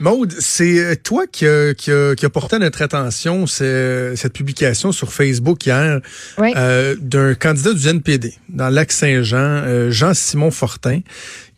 Maude, 0.00 0.34
c'est 0.38 1.02
toi 1.02 1.26
qui 1.30 1.46
a, 1.46 1.74
qui, 1.74 1.92
a, 1.92 2.14
qui 2.14 2.24
a 2.24 2.30
porté 2.30 2.56
à 2.56 2.58
notre 2.58 2.80
attention 2.80 3.46
cette 3.46 4.32
publication 4.32 4.92
sur 4.92 5.12
Facebook 5.12 5.66
hier 5.66 6.00
euh, 6.38 6.96
d'un 6.98 7.34
candidat 7.34 7.74
du 7.74 7.86
NPD 7.86 8.34
dans 8.48 8.70
le 8.70 8.74
lac 8.76 8.92
Saint-Jean, 8.92 9.36
euh, 9.38 9.90
Jean-Simon 9.90 10.50
Fortin, 10.50 11.00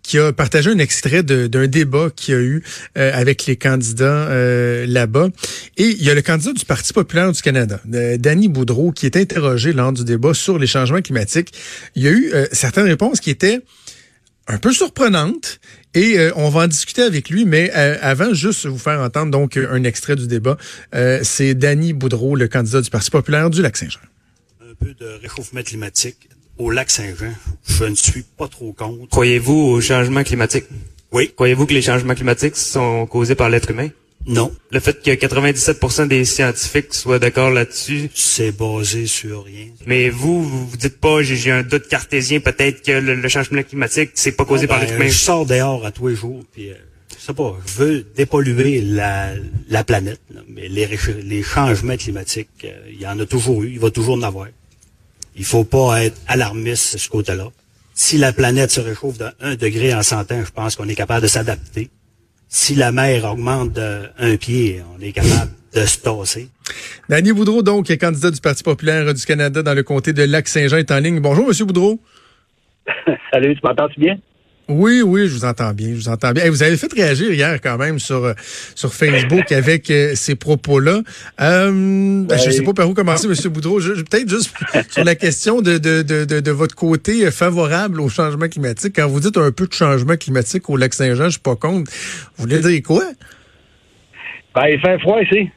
qui 0.03 0.19
a 0.19 0.33
partagé 0.33 0.71
un 0.71 0.79
extrait 0.79 1.23
d'un 1.23 1.69
débat 1.69 2.09
qu'il 2.15 2.35
y 2.35 2.37
a 2.37 2.41
eu 2.41 2.65
euh, 2.99 3.13
avec 3.15 3.47
les 3.47 3.55
candidats 3.55 4.05
euh, 4.05 4.87
là-bas. 4.89 5.29
Et 5.77 5.85
il 5.85 6.03
y 6.03 6.11
a 6.11 6.15
le 6.15 6.23
candidat 6.23 6.53
du 6.53 6.65
Parti 6.65 6.93
populaire 6.93 7.31
du 7.31 7.41
Canada, 7.43 7.81
Danny 7.85 8.49
Boudreau, 8.49 8.91
qui 8.91 9.07
est 9.07 9.17
interrogé 9.17 9.73
lors 9.73 9.93
du 9.93 10.03
débat 10.03 10.35
sur 10.35 10.59
les 10.59 10.67
changements 10.67 11.01
climatiques. 11.01 11.53
Il 11.95 12.03
y 12.03 12.09
a 12.09 12.11
eu 12.11 12.33
certaines 12.51 12.87
réponses 12.87 13.21
qui 13.21 13.31
étaient 13.31 13.61
un 14.49 14.59
peu 14.59 14.73
surprenantes 14.73 15.61
et 15.95 16.19
on 16.37 16.49
va 16.49 16.63
en 16.63 16.67
discuter 16.69 17.03
avec 17.03 17.31
lui, 17.31 17.45
mais 17.45 17.71
avant, 17.71 18.35
juste 18.35 18.67
vous 18.67 18.79
faire 18.79 19.01
entendre 19.01 19.31
donc 19.31 19.57
un 19.57 19.85
extrait 19.85 20.17
du 20.17 20.27
débat, 20.27 20.57
c'est 21.23 21.55
Danny 21.55 21.93
Boudreau, 21.93 22.35
le 22.35 22.49
candidat 22.49 22.81
du 22.81 22.91
Parti 22.91 23.11
populaire 23.11 23.51
du 23.51 23.63
Lac-Saint-Jean. 23.63 24.01
Un 24.61 24.75
peu 24.75 24.95
de 24.95 25.07
réchauffement 25.21 25.63
climatique 25.63 26.29
au 26.59 26.71
lac 26.71 26.91
Saint-Jean. 26.91 27.33
Je 27.67 27.85
ne 27.85 27.95
suis 27.95 28.23
pas 28.23 28.49
trop 28.49 28.73
contre. 28.73 29.09
Croyez-vous 29.09 29.55
au 29.55 29.81
changement 29.81 30.23
climatique? 30.23 30.65
Oui. 31.13 31.33
Croyez-vous 31.35 31.67
que 31.67 31.75
les 31.75 31.83
changements 31.83 32.15
climatiques 32.15 32.57
sont 32.57 33.07
causés 33.07 33.35
par 33.35 33.51
l'être 33.51 33.71
humain? 33.71 33.89
Non. 34.27 34.53
Le 34.71 34.81
fait 34.81 35.03
que 35.03 35.11
97% 35.11 36.09
des 36.09 36.25
scientifiques 36.25 36.95
soient 36.95 37.19
d'accord 37.19 37.51
là-dessus. 37.51 38.11
C'est 38.15 38.53
basé 38.53 39.07
sur 39.07 39.45
rien. 39.45 39.67
Mais 39.87 40.11
vous, 40.11 40.43
vous, 40.43 40.67
vous 40.67 40.77
dites 40.77 40.99
pas, 40.99 41.23
j'ai 41.23 41.51
un 41.51 41.63
doute 41.63 41.89
cartésien, 41.89 42.41
peut-être 42.41 42.83
que 42.83 42.93
le, 42.93 43.29
changement 43.29 43.63
climatique, 43.63 44.11
c'est 44.15 44.33
pas 44.33 44.45
causé 44.45 44.67
par 44.67 44.81
l'être 44.81 44.95
humain. 44.95 45.09
Je 45.09 45.13
sors 45.13 45.47
dehors 45.47 45.85
à 45.85 45.91
tous 45.91 46.09
les 46.09 46.15
jours, 46.15 46.43
puis 46.53 46.71
euh, 46.71 46.75
je 47.19 47.27
sais 47.27 47.35
pas, 47.35 47.57
je 47.67 47.73
veux 47.83 48.07
dépolluer 48.17 48.81
la, 48.81 49.31
la 49.69 49.85
planète, 49.85 50.21
mais 50.49 50.69
les, 50.69 50.89
les 51.23 51.43
changements 51.43 51.97
climatiques, 51.97 52.49
euh, 52.65 52.79
il 52.91 53.01
y 53.01 53.07
en 53.07 53.19
a 53.19 53.27
toujours 53.27 53.63
eu, 53.63 53.71
il 53.73 53.81
va 53.81 53.91
toujours 53.91 54.17
en 54.17 54.23
avoir. 54.23 54.49
Il 55.35 55.45
faut 55.45 55.65
pas 55.65 56.05
être 56.05 56.21
alarmiste 56.29 56.95
de 56.95 56.99
ce 56.99 57.09
côté-là. 57.09 57.49
Si 57.95 58.19
la 58.19 58.33
planète 58.33 58.71
se 58.71 58.81
réchauffe 58.81 59.19
de 59.19 59.27
1 59.41 59.57
degré 59.57 59.95
en 59.95 60.03
100 60.03 60.33
ans, 60.33 60.43
je 60.45 60.51
pense 60.51 60.77
qu'on 60.77 60.89
est 60.89 60.95
capable 60.95 61.23
de 61.23 61.29
s'adapter. 61.29 61.91
Si 62.55 62.75
la 62.75 62.93
mer 62.93 63.25
augmente 63.25 63.73
de 63.73 64.11
un 64.19 64.37
pied, 64.37 64.83
on 64.95 65.01
est 65.01 65.13
capable 65.13 65.53
de 65.75 65.81
se 65.87 65.99
tasser. 66.03 66.49
Daniel 67.09 67.33
Boudreau, 67.33 67.63
donc, 67.63 67.89
est 67.89 67.97
candidat 67.97 68.31
du 68.31 68.43
Parti 68.43 68.63
populaire 68.63 69.15
du 69.15 69.25
Canada 69.25 69.63
dans 69.63 69.73
le 69.73 69.83
comté 69.83 70.13
de 70.13 70.23
Lac-Saint-Jean, 70.23 70.77
est 70.77 70.91
en 70.91 70.99
ligne. 70.99 71.19
Bonjour, 71.21 71.47
Monsieur 71.49 71.65
Boudreau. 71.65 71.99
Salut, 73.33 73.55
tu 73.55 73.61
m'entends-tu 73.67 73.99
bien? 73.99 74.19
Oui, 74.69 75.03
oui, 75.03 75.27
je 75.27 75.35
vous 75.35 75.45
entends 75.45 75.73
bien, 75.75 75.89
je 75.89 75.95
vous 75.95 76.09
entends 76.09 76.33
bien. 76.33 76.49
vous 76.49 76.63
avez 76.63 76.77
fait 76.77 76.93
réagir 76.93 77.33
hier 77.33 77.61
quand 77.61 77.77
même 77.79 77.99
sur 77.99 78.25
euh, 78.25 78.33
sur 78.75 78.95
Facebook 78.95 79.51
avec 79.51 79.91
euh, 79.91 80.13
ces 80.15 80.37
propos-là. 80.37 81.01
Euh, 81.41 82.25
ben, 82.25 82.39
Je 82.39 82.47
ne 82.47 82.53
sais 82.53 82.63
pas 82.63 82.73
par 82.73 82.89
où 82.89 82.95
commencer, 82.95 83.27
Monsieur 83.27 83.51
Boudreau. 83.51 83.81
Peut-être 83.81 84.29
juste 84.29 84.55
sur 84.91 85.05
la 85.05 85.15
question 85.17 85.61
de, 85.63 85.79
de, 85.79 86.03
de, 86.03 86.41
de, 86.41 86.51
votre 86.51 86.77
côté 86.77 87.31
favorable 87.31 88.01
au 88.01 88.09
changement 88.09 88.49
climatique. 88.49 88.95
Quand 88.97 89.09
vous 89.09 89.21
dites 89.21 89.37
un 89.37 89.51
peu 89.51 89.67
de 89.67 89.73
changement 89.73 90.17
climatique 90.17 90.71
au 90.71 90.77
lac 90.77 90.95
Saint-Jean, 90.95 91.25
je 91.25 91.31
suis 91.31 91.41
pas 91.41 91.57
contre. 91.57 91.91
Vous 92.37 92.45
voulez 92.45 92.61
dire 92.61 92.83
quoi? 92.83 93.05
Ben, 94.55 94.67
il 94.69 94.81
fait 94.81 94.99
froid 95.01 95.21
ici. 95.21 95.51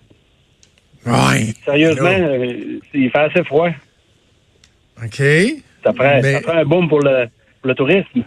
Ouais. 1.06 1.54
Sérieusement, 1.64 2.10
euh, 2.10 2.80
il 2.94 3.12
fait 3.12 3.20
assez 3.20 3.44
froid. 3.44 3.70
OK. 5.04 5.22
Ça 5.84 5.94
ferait, 5.94 6.42
ça 6.44 6.58
un 6.58 6.66
boom 6.66 6.90
pour 6.90 7.02
le, 7.02 7.28
pour 7.62 7.70
le 7.70 7.76
tourisme. 7.76 8.24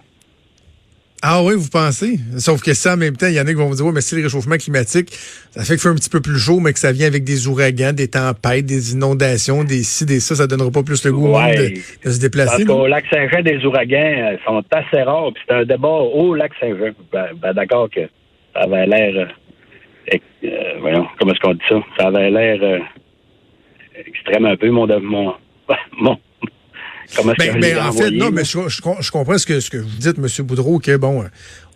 Ah 1.22 1.42
oui, 1.42 1.54
vous 1.56 1.68
pensez? 1.68 2.18
Sauf 2.38 2.62
que 2.62 2.74
ça, 2.74 2.94
en 2.94 2.96
même 2.96 3.16
temps, 3.16 3.26
il 3.26 3.34
y 3.34 3.40
en 3.40 3.44
a 3.44 3.46
qui 3.46 3.54
vont 3.54 3.66
vous 3.66 3.74
dire, 3.74 3.86
oui, 3.86 3.92
mais 3.92 4.00
c'est 4.00 4.16
le 4.16 4.22
réchauffement 4.22 4.56
climatique, 4.56 5.10
ça 5.50 5.62
fait 5.62 5.74
qu'il 5.74 5.80
fait 5.80 5.88
un 5.88 5.94
petit 5.94 6.10
peu 6.10 6.20
plus 6.20 6.38
chaud, 6.38 6.60
mais 6.60 6.72
que 6.72 6.78
ça 6.78 6.92
vient 6.92 7.06
avec 7.06 7.24
des 7.24 7.48
ouragans, 7.48 7.92
des 7.92 8.08
tempêtes, 8.08 8.66
des 8.66 8.92
inondations, 8.92 9.64
des 9.64 9.82
ci, 9.82 10.06
des 10.06 10.20
ça, 10.20 10.36
ça 10.36 10.46
donnera 10.46 10.70
pas 10.70 10.82
plus 10.82 11.04
le 11.04 11.12
goût 11.12 11.28
de, 11.28 12.10
se 12.10 12.20
déplacer. 12.20 12.64
Parce 12.64 12.78
qu'au 12.78 12.86
lac 12.86 13.04
Saint-Jean, 13.10 13.42
des 13.42 13.64
ouragans 13.64 13.96
euh, 13.98 14.36
sont 14.46 14.62
assez 14.70 15.02
rares, 15.02 15.32
puis 15.34 15.42
c'est 15.48 15.54
un 15.54 15.64
débat 15.64 15.88
au 15.88 16.34
lac 16.34 16.52
Saint-Jean. 16.60 16.92
Ben, 17.12 17.26
ben, 17.40 17.52
d'accord 17.52 17.90
que 17.90 18.02
ça 18.54 18.62
avait 18.62 18.86
l'air, 18.86 19.28
euh, 20.12 20.16
euh, 20.44 20.48
voyons, 20.80 21.06
comment 21.18 21.32
est-ce 21.32 21.40
qu'on 21.40 21.54
dit 21.54 21.60
ça? 21.68 21.82
Ça 21.98 22.06
avait 22.08 22.30
l'air 22.30 22.80
extrême 24.06 24.46
un 24.46 24.56
peu, 24.56 24.70
mon, 24.70 24.86
mon, 25.00 25.34
mon 25.98 26.18
ben, 27.16 27.60
ben 27.60 27.78
en 27.78 27.92
fait, 27.92 28.10
non, 28.10 28.30
mais 28.30 28.44
je, 28.44 28.58
je, 28.68 29.10
comprends 29.10 29.38
ce 29.38 29.46
que, 29.46 29.60
ce 29.60 29.70
que 29.70 29.78
vous 29.78 29.96
dites, 29.98 30.18
M. 30.18 30.46
Boudreau, 30.46 30.78
que 30.78 30.96
bon, 30.96 31.22
euh, 31.22 31.26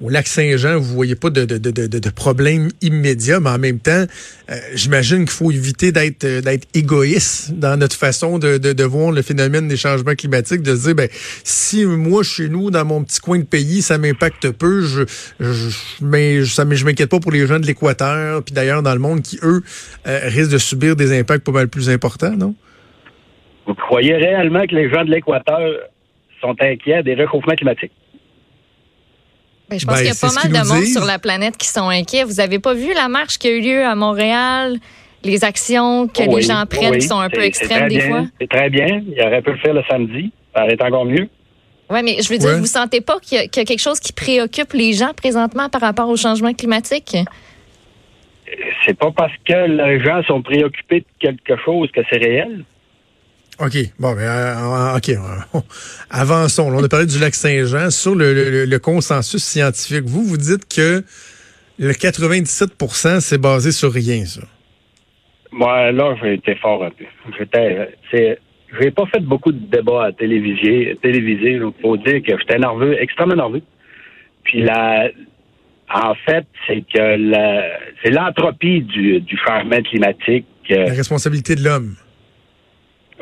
au 0.01 0.11
lac 0.11 0.27
Saint-Jean, 0.27 0.79
vous 0.79 0.95
voyez 0.95 1.15
pas 1.15 1.31
de, 1.31 1.45
de, 1.45 1.59
de, 1.59 1.71
de, 1.71 1.99
de 1.99 2.11
problème 2.11 2.69
immédiat, 2.83 3.41
mais 3.41 3.51
en 3.51 3.59
même 3.59 3.79
temps, 3.79 4.05
euh, 4.51 4.59
j'imagine 4.75 5.21
qu'il 5.21 5.31
faut 5.31 5.51
éviter 5.51 5.91
d'être 5.91 6.25
euh, 6.25 6.41
d'être 6.43 6.69
égoïste 6.75 7.53
dans 7.53 7.79
notre 7.79 7.97
façon 7.97 8.39
de, 8.39 8.59
de, 8.59 8.73
de, 8.73 8.85
voir 8.85 9.11
le 9.11 9.23
phénomène 9.23 9.69
des 9.69 9.77
changements 9.77 10.15
climatiques, 10.15 10.63
de 10.63 10.77
se 10.77 10.83
dire, 10.83 10.95
ben, 10.95 11.09
si 11.45 11.87
moi, 11.87 12.23
chez 12.23 12.49
nous, 12.49 12.71
dans 12.71 12.85
mon 12.85 13.03
petit 13.03 13.21
coin 13.21 13.39
de 13.39 13.45
pays, 13.45 13.81
ça 13.81 13.97
m'impacte 13.97 14.51
peu, 14.51 14.83
je, 14.83 15.03
je, 15.41 15.71
mais 16.03 16.45
ça, 16.45 16.65
je 16.71 16.85
m'inquiète 16.85 17.11
pas 17.11 17.21
pour 17.21 17.33
les 17.33 17.47
gens 17.47 17.59
de 17.59 17.67
l'Équateur, 17.67 18.43
puis 18.43 18.55
d'ailleurs 18.55 18.83
dans 18.83 18.95
le 18.95 19.01
monde 19.01 19.23
qui, 19.23 19.39
eux, 19.43 19.63
risquent 20.05 20.53
de 20.53 20.59
subir 20.59 20.95
des 20.95 21.19
impacts 21.19 21.45
pas 21.45 21.53
mal 21.53 21.69
plus 21.69 21.89
importants, 21.89 22.37
non? 22.37 22.55
Vous 23.67 23.75
croyez 23.75 24.15
réellement 24.15 24.67
que 24.67 24.75
les 24.75 24.91
gens 24.91 25.05
de 25.05 25.11
l'Équateur 25.11 25.61
sont 26.41 26.57
inquiets 26.61 27.03
des 27.03 27.15
réchauffements 27.15 27.55
climatiques? 27.55 27.93
Ben, 29.69 29.79
je 29.79 29.87
pense 29.87 29.95
ben, 29.95 30.03
qu'il 30.03 30.13
y 30.13 30.17
a 30.17 30.29
pas 30.29 30.35
mal 30.35 30.53
de 30.53 30.69
monde 30.69 30.85
sur 30.85 31.05
la 31.05 31.19
planète 31.19 31.57
qui 31.57 31.69
sont 31.69 31.89
inquiets. 31.89 32.25
Vous 32.25 32.41
avez 32.41 32.59
pas 32.59 32.75
vu 32.75 32.93
la 32.95 33.09
marche 33.09 33.39
qui 33.39 33.49
a 33.49 33.53
eu 33.53 33.61
lieu 33.61 33.85
à 33.85 33.95
Montréal? 33.95 34.77
Les 35.25 35.45
actions 35.45 36.09
que 36.09 36.23
les 36.23 36.43
gens 36.43 36.65
prennent 36.69 36.99
qui 36.99 37.07
sont 37.07 37.21
un 37.21 37.31
peu 37.31 37.43
extrêmes 37.43 37.89
des 37.89 38.01
fois? 38.01 38.25
C'est 38.41 38.49
très 38.49 38.69
bien. 38.69 39.03
Il 39.07 39.23
aurait 39.23 39.41
pu 39.41 39.53
le 39.53 39.59
faire 39.59 39.73
le 39.73 39.83
samedi. 39.89 40.33
Ça 40.55 40.65
aurait 40.65 40.75
été 40.75 40.85
encore 40.85 41.05
mieux. 41.05 41.29
Oui, 41.89 42.01
mais 42.03 42.17
je 42.21 42.29
veux 42.29 42.39
dire, 42.39 42.59
vous 42.59 42.67
sentez 42.67 43.01
pas 43.01 43.21
qu'il 43.21 43.39
y, 43.39 43.41
a 43.41 43.47
quelque 43.47 43.79
chose 43.79 44.01
qui 44.01 44.13
préoccupe 44.13 44.73
les 44.73 44.93
gens 44.95 45.13
présentement 45.15 45.69
par 45.69 45.81
rapport 45.81 46.09
au 46.09 46.17
changement 46.17 46.53
climatique? 46.53 47.17
C'est 48.85 48.99
pas 48.99 49.11
parce 49.11 49.33
que 49.47 49.69
les 49.69 50.01
gens 50.01 50.23
sont 50.25 50.43
préoccupés 50.43 51.01
de 51.01 51.07
quelque 51.19 51.57
chose 51.63 51.91
que 51.93 52.01
c'est 52.11 52.19
réel. 52.19 52.65
OK. 53.63 53.77
Bon, 54.01 54.13
ben, 54.15 54.23
euh, 54.23 54.97
OK. 54.97 55.11
Avançons. 56.11 56.73
On 56.75 56.83
a 56.83 56.89
parlé 56.89 57.07
du 57.07 57.19
lac 57.21 57.33
Saint-Jean. 57.35 57.91
Sur 57.91 58.17
le, 58.17 58.79
consensus 58.79 59.43
scientifique, 59.43 60.05
vous, 60.05 60.25
vous 60.25 60.37
dites 60.37 60.67
que 60.69 61.05
le 61.79 61.93
97% 61.93 63.21
c'est 63.21 63.41
basé 63.41 63.71
sur 63.71 63.93
rien, 63.93 64.25
ça. 64.25 64.43
Moi, 65.53 65.93
là, 65.93 66.17
j'ai 66.21 66.35
été 66.35 66.57
fort 66.57 66.83
un 66.85 66.91
peu. 66.91 67.05
J'étais. 67.39 67.97
J'ai 68.81 68.91
pas 68.91 69.05
fait 69.07 69.21
beaucoup 69.21 69.53
de 69.53 69.65
débats 69.67 70.07
à 70.07 70.13
téléviser. 70.13 70.97
télévisé 71.03 71.53
il 71.53 71.73
faut 71.83 71.97
dire 71.99 72.23
que 72.23 72.37
j'étais 72.39 72.59
nerveux, 72.59 73.01
extrêmement 73.01 73.37
nerveux. 73.37 73.63
Puis 74.45 74.63
la, 74.63 75.09
en 75.93 76.15
fait, 76.27 76.47
c'est 76.67 76.83
que 76.93 77.17
la, 77.31 77.65
c'est 78.03 78.11
l'entropie 78.11 78.81
du, 78.81 79.21
du 79.21 79.39
changement 79.47 79.83
climatique. 79.83 80.47
la 80.69 80.95
responsabilité 80.95 81.55
de 81.55 81.63
l'homme. 81.63 81.97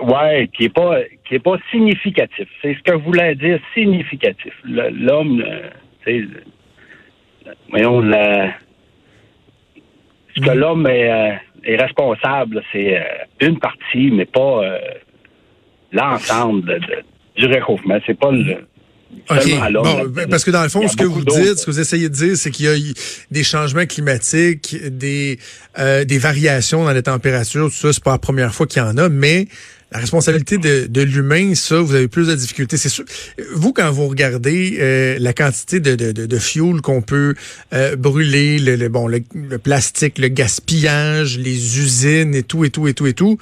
Ouais, 0.02 0.48
qui 0.56 0.64
est 0.64 0.74
pas 0.74 0.98
qui 1.26 1.34
est 1.36 1.40
pas 1.40 1.56
significatif. 1.70 2.48
C'est 2.62 2.74
ce 2.74 2.82
que 2.82 2.98
je 2.98 3.04
voulais 3.04 3.34
dire, 3.34 3.58
significatif. 3.74 4.52
L'homme, 4.64 5.44
euh, 5.46 6.26
voyons, 7.70 8.00
la, 8.00 8.52
ce 10.34 10.40
que 10.40 10.50
mm. 10.50 10.58
l'homme 10.58 10.86
est, 10.86 11.10
euh, 11.10 11.34
est, 11.64 11.76
responsable, 11.76 12.62
c'est 12.72 12.98
euh, 12.98 13.02
une 13.40 13.58
partie, 13.58 14.10
mais 14.10 14.26
pas 14.26 14.62
l'ensemble 15.92 16.80
du 17.36 17.46
réchauffement. 17.46 17.98
C'est 18.06 18.18
pas 18.18 18.30
le 18.30 18.66
Bon, 19.28 20.06
ben, 20.08 20.28
parce 20.28 20.44
que 20.44 20.52
dans 20.52 20.62
le 20.62 20.68
fond, 20.68 20.86
ce 20.86 20.96
que 20.96 21.04
vous 21.04 21.24
dites, 21.24 21.58
ce 21.58 21.66
que 21.66 21.70
vous 21.72 21.80
essayez 21.80 22.08
de 22.08 22.14
dire, 22.14 22.36
c'est 22.36 22.52
qu'il 22.52 22.66
y 22.66 22.68
a 22.68 22.76
des 23.28 23.42
changements 23.42 23.84
climatiques, 23.84 24.76
des 24.88 25.36
des 25.76 26.18
variations 26.18 26.84
dans 26.84 26.92
les 26.92 27.02
températures, 27.02 27.66
tout 27.70 27.74
ça, 27.74 27.92
c'est 27.92 28.04
pas 28.04 28.12
la 28.12 28.18
première 28.18 28.54
fois 28.54 28.68
qu'il 28.68 28.80
y 28.80 28.84
en 28.84 28.96
a, 28.98 29.08
mais 29.08 29.48
la 29.92 29.98
responsabilité 29.98 30.58
de, 30.58 30.86
de 30.86 31.02
l'humain, 31.02 31.54
ça, 31.54 31.80
vous 31.80 31.94
avez 31.94 32.06
plus 32.06 32.28
de 32.28 32.34
difficultés. 32.34 32.76
C'est 32.76 32.88
sûr. 32.88 33.04
Vous, 33.54 33.72
quand 33.72 33.90
vous 33.90 34.06
regardez 34.06 34.78
euh, 34.80 35.16
la 35.18 35.32
quantité 35.32 35.80
de, 35.80 35.96
de, 35.96 36.12
de 36.12 36.38
fuel 36.38 36.80
qu'on 36.80 37.02
peut 37.02 37.34
euh, 37.72 37.96
brûler, 37.96 38.58
le, 38.58 38.88
bon, 38.88 39.08
le, 39.08 39.20
plastique, 39.58 40.18
le 40.18 40.28
gaspillage, 40.28 41.38
les 41.38 41.78
usines 41.78 42.34
et 42.34 42.44
tout, 42.44 42.64
et 42.64 42.70
tout, 42.70 42.86
et 42.86 42.94
tout, 42.94 43.06
et 43.06 43.14
tout, 43.14 43.36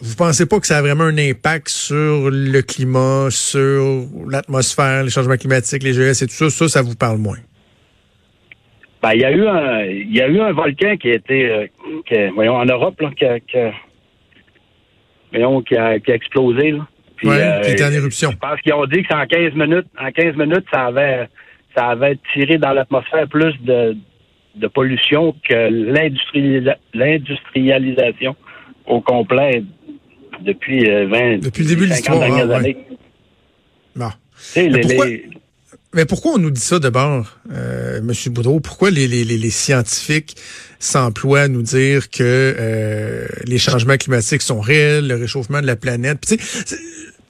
vous 0.00 0.16
pensez 0.16 0.46
pas 0.46 0.58
que 0.58 0.66
ça 0.66 0.78
a 0.78 0.82
vraiment 0.82 1.04
un 1.04 1.18
impact 1.18 1.68
sur 1.68 2.30
le 2.30 2.60
climat, 2.62 3.28
sur 3.30 4.06
l'atmosphère, 4.28 5.04
les 5.04 5.10
changements 5.10 5.36
climatiques, 5.36 5.82
les 5.82 5.92
GS 5.92 6.22
et 6.22 6.26
tout 6.26 6.32
ça? 6.32 6.50
Ça, 6.50 6.68
ça 6.68 6.82
vous 6.82 6.96
parle 6.96 7.18
moins? 7.18 7.38
Ben, 9.02 9.12
il 9.14 9.20
y 9.20 9.24
a 9.24 9.30
eu 9.30 9.46
un, 9.46 9.84
il 9.84 10.14
y 10.14 10.20
a 10.20 10.28
eu 10.28 10.40
un 10.40 10.52
volcan 10.52 10.96
qui 10.96 11.10
a 11.10 11.14
été, 11.14 11.50
euh, 11.50 12.30
voyons, 12.34 12.56
en 12.56 12.66
Europe, 12.66 13.00
là, 13.00 13.10
voyons, 15.32 15.62
qui 15.62 15.76
a, 15.76 15.98
qui 15.98 16.12
a 16.12 16.14
explosé. 16.14 16.72
Là. 16.72 16.86
Puis, 17.16 17.28
euh, 17.28 17.60
qui 17.60 17.72
était 17.72 17.84
en 17.84 17.92
éruption. 17.92 18.30
Je 18.30 18.36
pense 18.36 18.60
qu'ils 18.60 18.72
ont 18.72 18.86
dit 18.86 19.02
que 19.02 19.08
c'est 19.10 19.16
en 19.16 19.26
15 19.26 19.54
minutes, 19.54 19.86
en 20.00 20.10
15 20.10 20.36
minutes, 20.36 20.64
ça 20.72 20.86
avait, 20.86 21.28
ça 21.76 21.88
avait 21.88 22.18
tiré 22.32 22.56
dans 22.58 22.72
l'atmosphère 22.72 23.28
plus 23.28 23.54
de, 23.62 23.96
de 24.56 24.66
pollution 24.68 25.34
que 25.46 25.68
l'industrialisation 26.94 28.36
au 28.86 29.00
complet 29.00 29.62
depuis 30.40 30.84
20 30.84 30.90
euh, 30.90 31.38
depuis 31.38 31.62
le 31.64 31.68
début 31.68 31.86
de 31.86 31.90
l'histoire 31.90 32.18
dernières 32.18 32.50
années. 32.50 32.76
Mais 35.92 36.04
pourquoi 36.04 36.34
on 36.34 36.38
nous 36.38 36.52
dit 36.52 36.60
ça 36.60 36.78
d'abord, 36.78 37.38
euh, 37.52 37.98
M. 37.98 38.12
Boudreau? 38.32 38.60
Pourquoi 38.60 38.90
les, 38.90 39.08
les, 39.08 39.24
les 39.24 39.50
scientifiques 39.50 40.36
s'emploient 40.78 41.42
à 41.42 41.48
nous 41.48 41.62
dire 41.62 42.10
que 42.10 42.22
euh, 42.22 43.26
les 43.44 43.58
changements 43.58 43.96
climatiques 43.96 44.42
sont 44.42 44.60
réels, 44.60 45.08
le 45.08 45.16
réchauffement 45.16 45.60
de 45.60 45.66
la 45.66 45.74
planète? 45.74 46.18
Puis, 46.20 46.38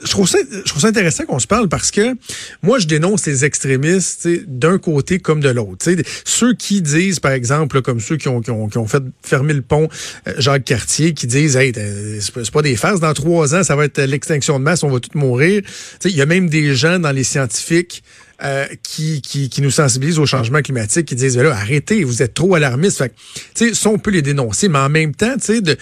je 0.03 0.11
trouve 0.11 0.29
ça, 0.29 0.39
je 0.51 0.69
trouve 0.69 0.83
ça 0.83 0.89
intéressant 0.89 1.25
qu'on 1.25 1.39
se 1.39 1.47
parle 1.47 1.69
parce 1.69 1.91
que 1.91 2.15
moi, 2.63 2.79
je 2.79 2.87
dénonce 2.87 3.27
les 3.27 3.45
extrémistes 3.45 4.29
d'un 4.47 4.79
côté 4.79 5.19
comme 5.19 5.41
de 5.41 5.49
l'autre. 5.49 5.91
Ceux 6.25 6.55
qui 6.55 6.83
disent, 6.83 7.21
par 7.21 7.33
exemple, 7.33 7.83
comme 7.83 8.01
ceux 8.01 8.17
qui 8.17 8.29
ont, 8.29 8.41
qui 8.41 8.51
ont, 8.51 8.69
qui 8.69 8.79
ont 8.79 8.87
fait 8.87 9.03
fermer 9.23 9.55
le 9.55 9.63
pont 9.63 9.89
euh, 10.29 10.35
Jacques 10.39 10.65
Cartier, 10.65 11.15
qui 11.15 11.27
disent, 11.27 11.57
hey, 11.57 11.73
c'est 12.21 12.51
pas 12.51 12.63
des 12.63 12.77
farces, 12.77 13.01
dans 13.01 13.15
trois 13.15 13.55
ans, 13.55 13.63
ça 13.63 13.77
va 13.77 13.87
être 13.87 14.01
l'extinction 14.03 14.59
de 14.59 14.65
masse, 14.65 14.83
on 14.83 14.91
va 14.91 15.01
tous 15.01 15.17
mourir. 15.19 15.63
Il 16.05 16.17
y 16.17 16.23
a 16.23 16.27
même 16.27 16.49
des 16.51 16.75
gens 16.75 16.99
dans 16.99 17.13
les 17.13 17.25
scientifiques 17.25 18.03
euh, 18.43 18.65
qui, 18.83 19.21
qui, 19.21 19.51
qui, 19.51 19.61
nous 19.61 19.71
sensibilisent 19.71 20.19
au 20.19 20.25
changement 20.25 20.63
climatique, 20.63 21.07
qui 21.07 21.15
disent, 21.15 21.37
là, 21.37 21.51
arrêtez, 21.51 22.05
vous 22.05 22.23
êtes 22.23 22.33
trop 22.33 22.55
alarmistes. 22.55 22.99
Fait 22.99 23.13
tu 23.55 23.75
ça, 23.75 23.91
on 23.91 23.99
peut 23.99 24.11
les 24.11 24.23
dénoncer, 24.23 24.71
mais 24.71 24.79
en 24.79 24.89
même 24.89 25.15
temps, 25.15 25.35
de 25.37 25.77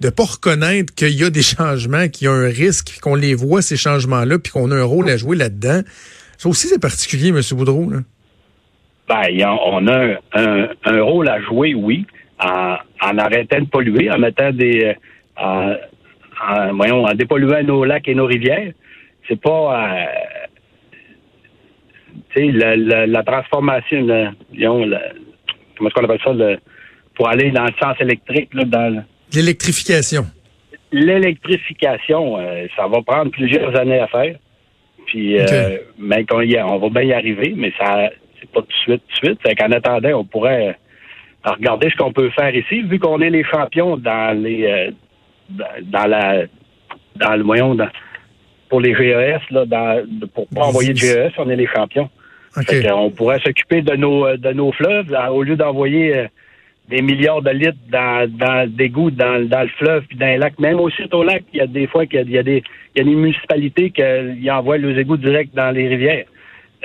ne 0.00 0.10
pas 0.10 0.22
reconnaître 0.22 0.94
qu'il 0.94 1.10
y 1.10 1.24
a 1.24 1.30
des 1.30 1.42
changements, 1.42 2.08
qu'il 2.08 2.26
y 2.26 2.28
a 2.28 2.32
un 2.32 2.48
risque, 2.48 3.00
qu'on 3.00 3.16
les 3.16 3.34
voit, 3.34 3.62
ces 3.62 3.76
changements-là, 3.76 4.38
puis 4.38 4.52
qu'on 4.52 4.70
a 4.70 4.76
un 4.76 4.84
rôle 4.84 5.10
à 5.10 5.16
jouer 5.16 5.36
là-dedans. 5.36 5.80
Ça 6.38 6.48
aussi, 6.48 6.68
c'est 6.68 6.80
particulier, 6.80 7.30
M. 7.30 7.40
Boudreau. 7.52 7.90
Là. 7.90 7.98
Ben, 9.08 9.24
on 9.66 9.86
a 9.88 10.16
un, 10.34 11.02
rôle 11.02 11.28
à 11.28 11.40
jouer, 11.42 11.74
oui, 11.74 12.06
en, 12.38 12.76
arrêtant 13.18 13.60
de 13.60 13.66
polluer, 13.66 14.10
en 14.10 14.18
mettant 14.18 14.52
des... 14.52 14.94
Euh, 15.42 15.74
en, 16.48 16.74
voyons, 16.74 17.04
en 17.04 17.14
dépolluant 17.14 17.62
nos 17.64 17.84
lacs 17.84 18.06
et 18.06 18.14
nos 18.14 18.26
rivières. 18.26 18.72
C'est 19.28 19.40
pas... 19.40 19.82
Euh, 19.82 20.04
la, 22.36 22.76
la, 22.76 23.06
la, 23.06 23.22
transformation, 23.22 24.06
la, 24.06 24.32
comment 25.76 25.88
est-ce 25.88 25.94
qu'on 25.94 26.04
appelle 26.04 26.20
ça, 26.24 26.32
pour 27.14 27.28
aller 27.28 27.50
dans 27.50 27.64
le 27.64 27.72
sens 27.80 27.96
électrique, 28.00 28.52
là, 28.54 28.64
dans 28.64 29.04
l'électrification. 29.32 30.26
L'électrification, 30.92 32.38
euh, 32.38 32.66
ça 32.76 32.86
va 32.86 33.02
prendre 33.02 33.30
plusieurs 33.30 33.76
années 33.78 34.00
à 34.00 34.06
faire. 34.08 34.36
Puis, 35.06 35.38
euh, 35.38 35.78
mais 35.98 36.24
on, 36.32 36.40
y, 36.40 36.58
on 36.60 36.78
va 36.78 36.88
bien 36.88 37.02
y 37.02 37.12
arriver, 37.12 37.52
mais 37.56 37.72
ça, 37.78 38.10
c'est 38.40 38.50
pas 38.50 38.60
tout 38.60 38.68
de 38.68 38.72
suite, 38.72 39.02
tout 39.08 39.20
de 39.20 39.26
suite. 39.26 39.42
Fait 39.42 39.54
qu'en 39.54 39.70
attendant, 39.72 40.20
on 40.20 40.24
pourrait 40.24 40.68
euh, 40.68 41.50
regarder 41.50 41.90
ce 41.90 41.96
qu'on 41.96 42.12
peut 42.12 42.30
faire 42.30 42.54
ici, 42.54 42.82
vu 42.82 42.98
qu'on 42.98 43.20
est 43.20 43.30
les 43.30 43.44
champions 43.44 43.96
dans 43.96 44.40
les, 44.40 44.92
dans, 45.48 46.06
la, 46.06 46.44
dans 47.16 47.36
le 47.36 47.44
moyen, 47.44 47.76
pour 48.68 48.80
les 48.80 48.94
GES, 48.94 49.40
là, 49.50 49.66
dans, 49.66 50.04
pour 50.34 50.48
pas 50.48 50.62
envoyer 50.62 50.92
de 50.92 50.98
GES, 50.98 51.32
on 51.38 51.48
est 51.50 51.56
les 51.56 51.68
champions. 51.68 52.08
On 52.56 53.10
pourrait 53.10 53.40
s'occuper 53.40 53.82
de 53.82 53.96
nos 53.96 54.36
de 54.36 54.52
nos 54.52 54.72
fleuves 54.72 55.16
au 55.30 55.42
lieu 55.42 55.56
d'envoyer 55.56 56.14
euh, 56.14 56.26
des 56.88 57.02
milliards 57.02 57.42
de 57.42 57.50
litres 57.50 57.78
dans, 57.88 58.30
dans 58.30 58.70
des 58.70 58.88
dans, 58.88 59.62
le 59.62 59.68
fleuve 59.78 60.04
puis 60.06 60.18
dans 60.18 60.26
les 60.26 60.38
lacs. 60.38 60.58
Même 60.58 60.78
aussi 60.78 61.02
au 61.12 61.24
lac, 61.24 61.42
il 61.52 61.58
y 61.58 61.60
a 61.62 61.66
des 61.66 61.86
fois 61.86 62.06
qu'il 62.06 62.30
y 62.30 62.38
a 62.38 62.42
des 62.42 62.62
y 62.96 63.00
a 63.00 63.04
des 63.04 63.14
municipalités 63.14 63.90
qui 63.90 64.50
envoient 64.50 64.78
les 64.78 65.00
égouts 65.00 65.16
directs 65.16 65.54
dans 65.54 65.70
les 65.70 65.88
rivières. 65.88 66.26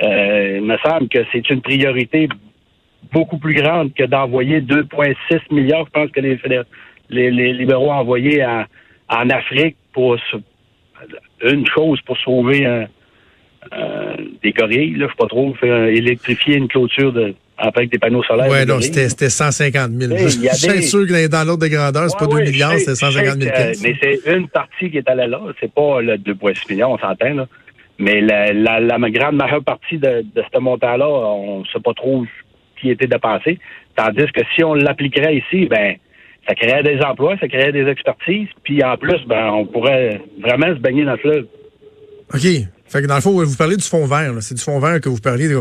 Euh, 0.02 0.58
il 0.60 0.64
me 0.64 0.76
semble 0.78 1.08
que 1.08 1.18
c'est 1.30 1.48
une 1.50 1.60
priorité 1.60 2.28
beaucoup 3.12 3.38
plus 3.38 3.54
grande 3.54 3.92
que 3.92 4.04
d'envoyer 4.04 4.60
2,6 4.60 5.40
milliards, 5.50 5.84
je 5.86 5.90
pense 5.90 6.10
que 6.10 6.20
les, 6.20 6.40
les, 7.10 7.30
les 7.30 7.52
libéraux 7.52 7.90
ont 7.90 7.94
envoyé 7.94 8.44
en, 8.44 8.64
en 9.08 9.30
Afrique 9.30 9.76
pour 9.92 10.16
une 11.42 11.66
chose 11.66 12.00
pour 12.02 12.16
sauver 12.18 12.64
un, 12.64 12.86
euh, 13.72 14.16
des 14.42 14.52
gorilles, 14.52 14.96
là, 14.96 15.06
je 15.06 15.10
sais 15.12 15.16
pas 15.18 15.26
trop, 15.26 15.54
faire 15.54 15.84
électrifier 15.84 16.56
une 16.56 16.68
clôture 16.68 17.12
de, 17.12 17.34
avec 17.58 17.90
des 17.90 17.98
panneaux 17.98 18.22
solaires. 18.22 18.48
Oui, 18.50 18.66
non, 18.66 18.80
c'était 18.80 19.08
150 19.08 19.90
000. 19.92 20.16
je 20.16 20.28
suis 20.28 20.82
sûr 20.82 21.06
que 21.06 21.26
dans 21.28 21.46
l'ordre 21.46 21.64
de 21.64 21.68
grandeur, 21.68 22.08
c'est 22.10 22.18
pas 22.18 22.26
2 22.26 22.40
milliards, 22.50 22.78
c'est 22.78 22.94
150 22.94 23.40
000 23.40 23.54
Mais 23.82 23.94
c'est 24.02 24.34
une 24.34 24.48
partie 24.48 24.90
qui 24.90 24.98
est 24.98 25.08
allée 25.08 25.26
là. 25.26 25.40
C'est 25.60 25.72
pas 25.72 26.00
le 26.00 26.16
2,6 26.16 26.72
millions, 26.72 26.92
on 26.92 26.98
s'entend, 26.98 27.34
là. 27.34 27.46
Mais 27.98 28.22
la, 28.22 28.54
la, 28.54 28.80
la, 28.80 29.10
grande 29.10 29.36
majeure 29.36 29.62
partie 29.62 29.98
de, 29.98 30.24
de 30.34 30.42
ce 30.50 30.58
montant-là, 30.58 31.06
on 31.06 31.66
sait 31.66 31.80
pas 31.84 31.92
trop 31.92 32.24
qui 32.80 32.88
était 32.88 33.06
dépensé. 33.06 33.58
Tandis 33.94 34.32
que 34.32 34.40
si 34.54 34.64
on 34.64 34.72
l'appliquerait 34.72 35.36
ici, 35.36 35.66
ben, 35.66 35.96
ça 36.48 36.54
créerait 36.54 36.82
des 36.82 37.02
emplois, 37.02 37.36
ça 37.38 37.46
créerait 37.46 37.72
des 37.72 37.86
expertises, 37.86 38.48
puis 38.64 38.82
en 38.82 38.96
plus, 38.96 39.20
ben, 39.26 39.50
on 39.50 39.66
pourrait 39.66 40.22
vraiment 40.40 40.68
se 40.68 40.80
baigner 40.80 41.04
dans 41.04 41.12
le 41.12 41.18
fleuve. 41.18 41.46
OK. 42.32 42.46
Fait 42.90 43.02
que 43.02 43.06
dans 43.06 43.14
le 43.14 43.20
fond, 43.20 43.42
vous 43.44 43.56
parlez 43.56 43.76
du 43.76 43.84
fond 43.84 44.04
vert. 44.06 44.34
C'est 44.40 44.54
du 44.54 44.60
fond 44.60 44.80
vert 44.80 45.00
que 45.00 45.08
vous 45.08 45.20
parlez, 45.20 45.56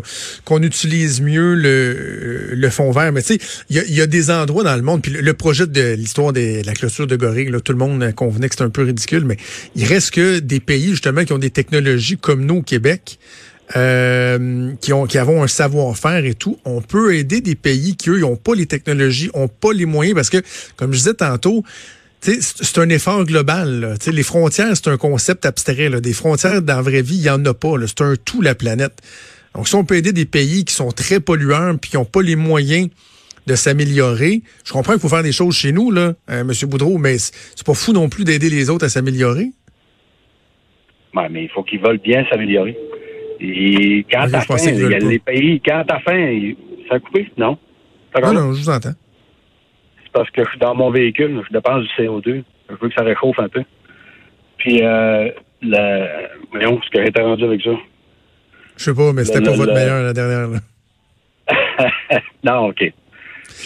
qu'on 0.45 0.63
utilise 0.63 1.21
mieux 1.21 1.53
le, 1.53 2.55
le 2.55 2.69
fond 2.69 2.91
vert. 2.91 3.11
Mais 3.11 3.21
tu 3.21 3.35
sais, 3.35 3.39
il 3.69 3.77
y 3.77 4.01
a, 4.01 4.07
des 4.07 4.31
endroits 4.31 4.63
dans 4.63 4.75
le 4.75 4.81
monde, 4.81 5.03
puis 5.03 5.11
le, 5.11 5.33
projet 5.33 5.67
de 5.67 5.93
l'histoire 5.93 6.33
de 6.33 6.65
la 6.65 6.73
clôture 6.73 7.05
de 7.05 7.15
Gorille, 7.15 7.51
là, 7.51 7.59
tout 7.59 7.71
le 7.71 7.77
monde 7.77 8.13
convenait 8.15 8.49
que 8.49 8.55
c'est 8.57 8.63
un 8.63 8.69
peu 8.71 8.83
ridicule, 8.83 9.25
mais 9.25 9.37
il 9.75 9.85
reste 9.85 10.11
que 10.11 10.39
des 10.39 10.59
pays, 10.59 10.89
justement, 10.89 11.23
qui 11.23 11.33
ont 11.33 11.37
des 11.37 11.51
technologies 11.51 12.17
comme 12.17 12.45
nous 12.45 12.57
au 12.57 12.61
Québec, 12.63 13.19
euh, 13.77 14.71
qui 14.81 14.93
ont 14.93 15.05
qui 15.05 15.19
avons 15.19 15.43
un 15.43 15.47
savoir-faire 15.47 16.25
et 16.25 16.33
tout, 16.33 16.57
on 16.65 16.81
peut 16.81 17.15
aider 17.15 17.41
des 17.41 17.53
pays 17.53 17.95
qui 17.95 18.09
eux 18.09 18.19
n'ont 18.19 18.35
pas 18.35 18.55
les 18.55 18.65
technologies, 18.65 19.29
ont 19.35 19.47
pas 19.47 19.73
les 19.73 19.85
moyens 19.85 20.15
parce 20.15 20.31
que 20.31 20.41
comme 20.75 20.91
je 20.91 20.97
disais 20.97 21.13
tantôt, 21.13 21.63
c'est 22.21 22.77
un 22.77 22.89
effort 22.89 23.23
global. 23.25 23.95
Les 24.11 24.23
frontières, 24.23 24.75
c'est 24.75 24.89
un 24.89 24.97
concept 24.97 25.45
abstrait. 25.45 25.89
Des 26.01 26.13
frontières 26.13 26.61
dans 26.61 26.75
la 26.75 26.81
vraie 26.81 27.01
vie, 27.01 27.15
il 27.15 27.21
n'y 27.21 27.29
en 27.29 27.43
a 27.45 27.53
pas. 27.53 27.73
C'est 27.87 28.01
un 28.01 28.15
tout, 28.15 28.41
la 28.41 28.55
planète. 28.55 29.01
Donc, 29.55 29.67
si 29.67 29.75
on 29.75 29.85
peut 29.85 29.95
aider 29.95 30.11
des 30.11 30.25
pays 30.25 30.65
qui 30.65 30.73
sont 30.73 30.91
très 30.91 31.19
polluants 31.19 31.77
puis 31.77 31.91
qui 31.91 31.97
n'ont 31.97 32.05
pas 32.05 32.21
les 32.21 32.35
moyens 32.35 32.89
de 33.47 33.55
s'améliorer, 33.55 34.41
je 34.63 34.71
comprends 34.71 34.93
qu'il 34.93 35.01
faut 35.01 35.09
faire 35.09 35.23
des 35.23 35.31
choses 35.31 35.55
chez 35.55 35.71
nous, 35.71 35.91
là, 35.91 36.13
euh, 36.29 36.41
M. 36.41 36.51
Boudreau, 36.67 36.97
mais 36.97 37.17
c'est 37.17 37.65
pas 37.65 37.73
fou 37.73 37.93
non 37.93 38.09
plus 38.09 38.25
d'aider 38.25 38.49
les 38.49 38.69
autres 38.69 38.85
à 38.85 38.89
s'améliorer. 38.89 39.51
Oui, 41.15 41.23
mais 41.31 41.43
il 41.45 41.49
faut 41.49 41.63
qu'ils 41.63 41.79
veulent 41.79 41.97
bien 41.97 42.23
s'améliorer. 42.29 42.77
Et 43.39 44.05
quand 44.11 44.27
t'as 44.29 44.41
faim, 44.41 44.57
il 44.67 44.79
y 44.79 44.93
a 44.93 44.99
les 44.99 45.19
pays, 45.19 45.61
quand 45.65 45.83
t'as 45.87 45.99
faim, 46.01 46.53
ça 46.87 46.95
a 46.95 46.99
coupé? 46.99 47.31
Non? 47.37 47.57
Non, 48.21 48.33
non, 48.33 48.53
je 48.53 48.59
vous 48.59 48.69
entends 48.69 48.93
parce 50.13 50.29
que 50.31 50.43
je 50.43 50.49
suis 50.49 50.59
dans 50.59 50.75
mon 50.75 50.91
véhicule, 50.91 51.41
je 51.47 51.53
dépense 51.53 51.83
du 51.83 51.89
CO2. 51.97 52.43
Je 52.69 52.75
veux 52.79 52.89
que 52.89 52.95
ça 52.95 53.03
réchauffe 53.03 53.39
un 53.39 53.49
peu. 53.49 53.63
Puis, 54.57 54.83
euh, 54.83 55.29
le, 55.61 56.07
voyons, 56.51 56.79
ce 56.83 56.89
que 56.89 57.05
été 57.05 57.21
rendu 57.21 57.43
avec 57.43 57.61
ça. 57.61 57.71
Je 58.77 58.83
sais 58.83 58.93
pas, 58.93 59.13
mais 59.13 59.25
c'était 59.25 59.41
pas 59.41 59.55
votre 59.55 59.73
meilleur 59.73 60.03
la 60.03 60.13
dernière. 60.13 60.47
Là. 60.47 60.59
non, 62.43 62.67
OK. 62.67 62.93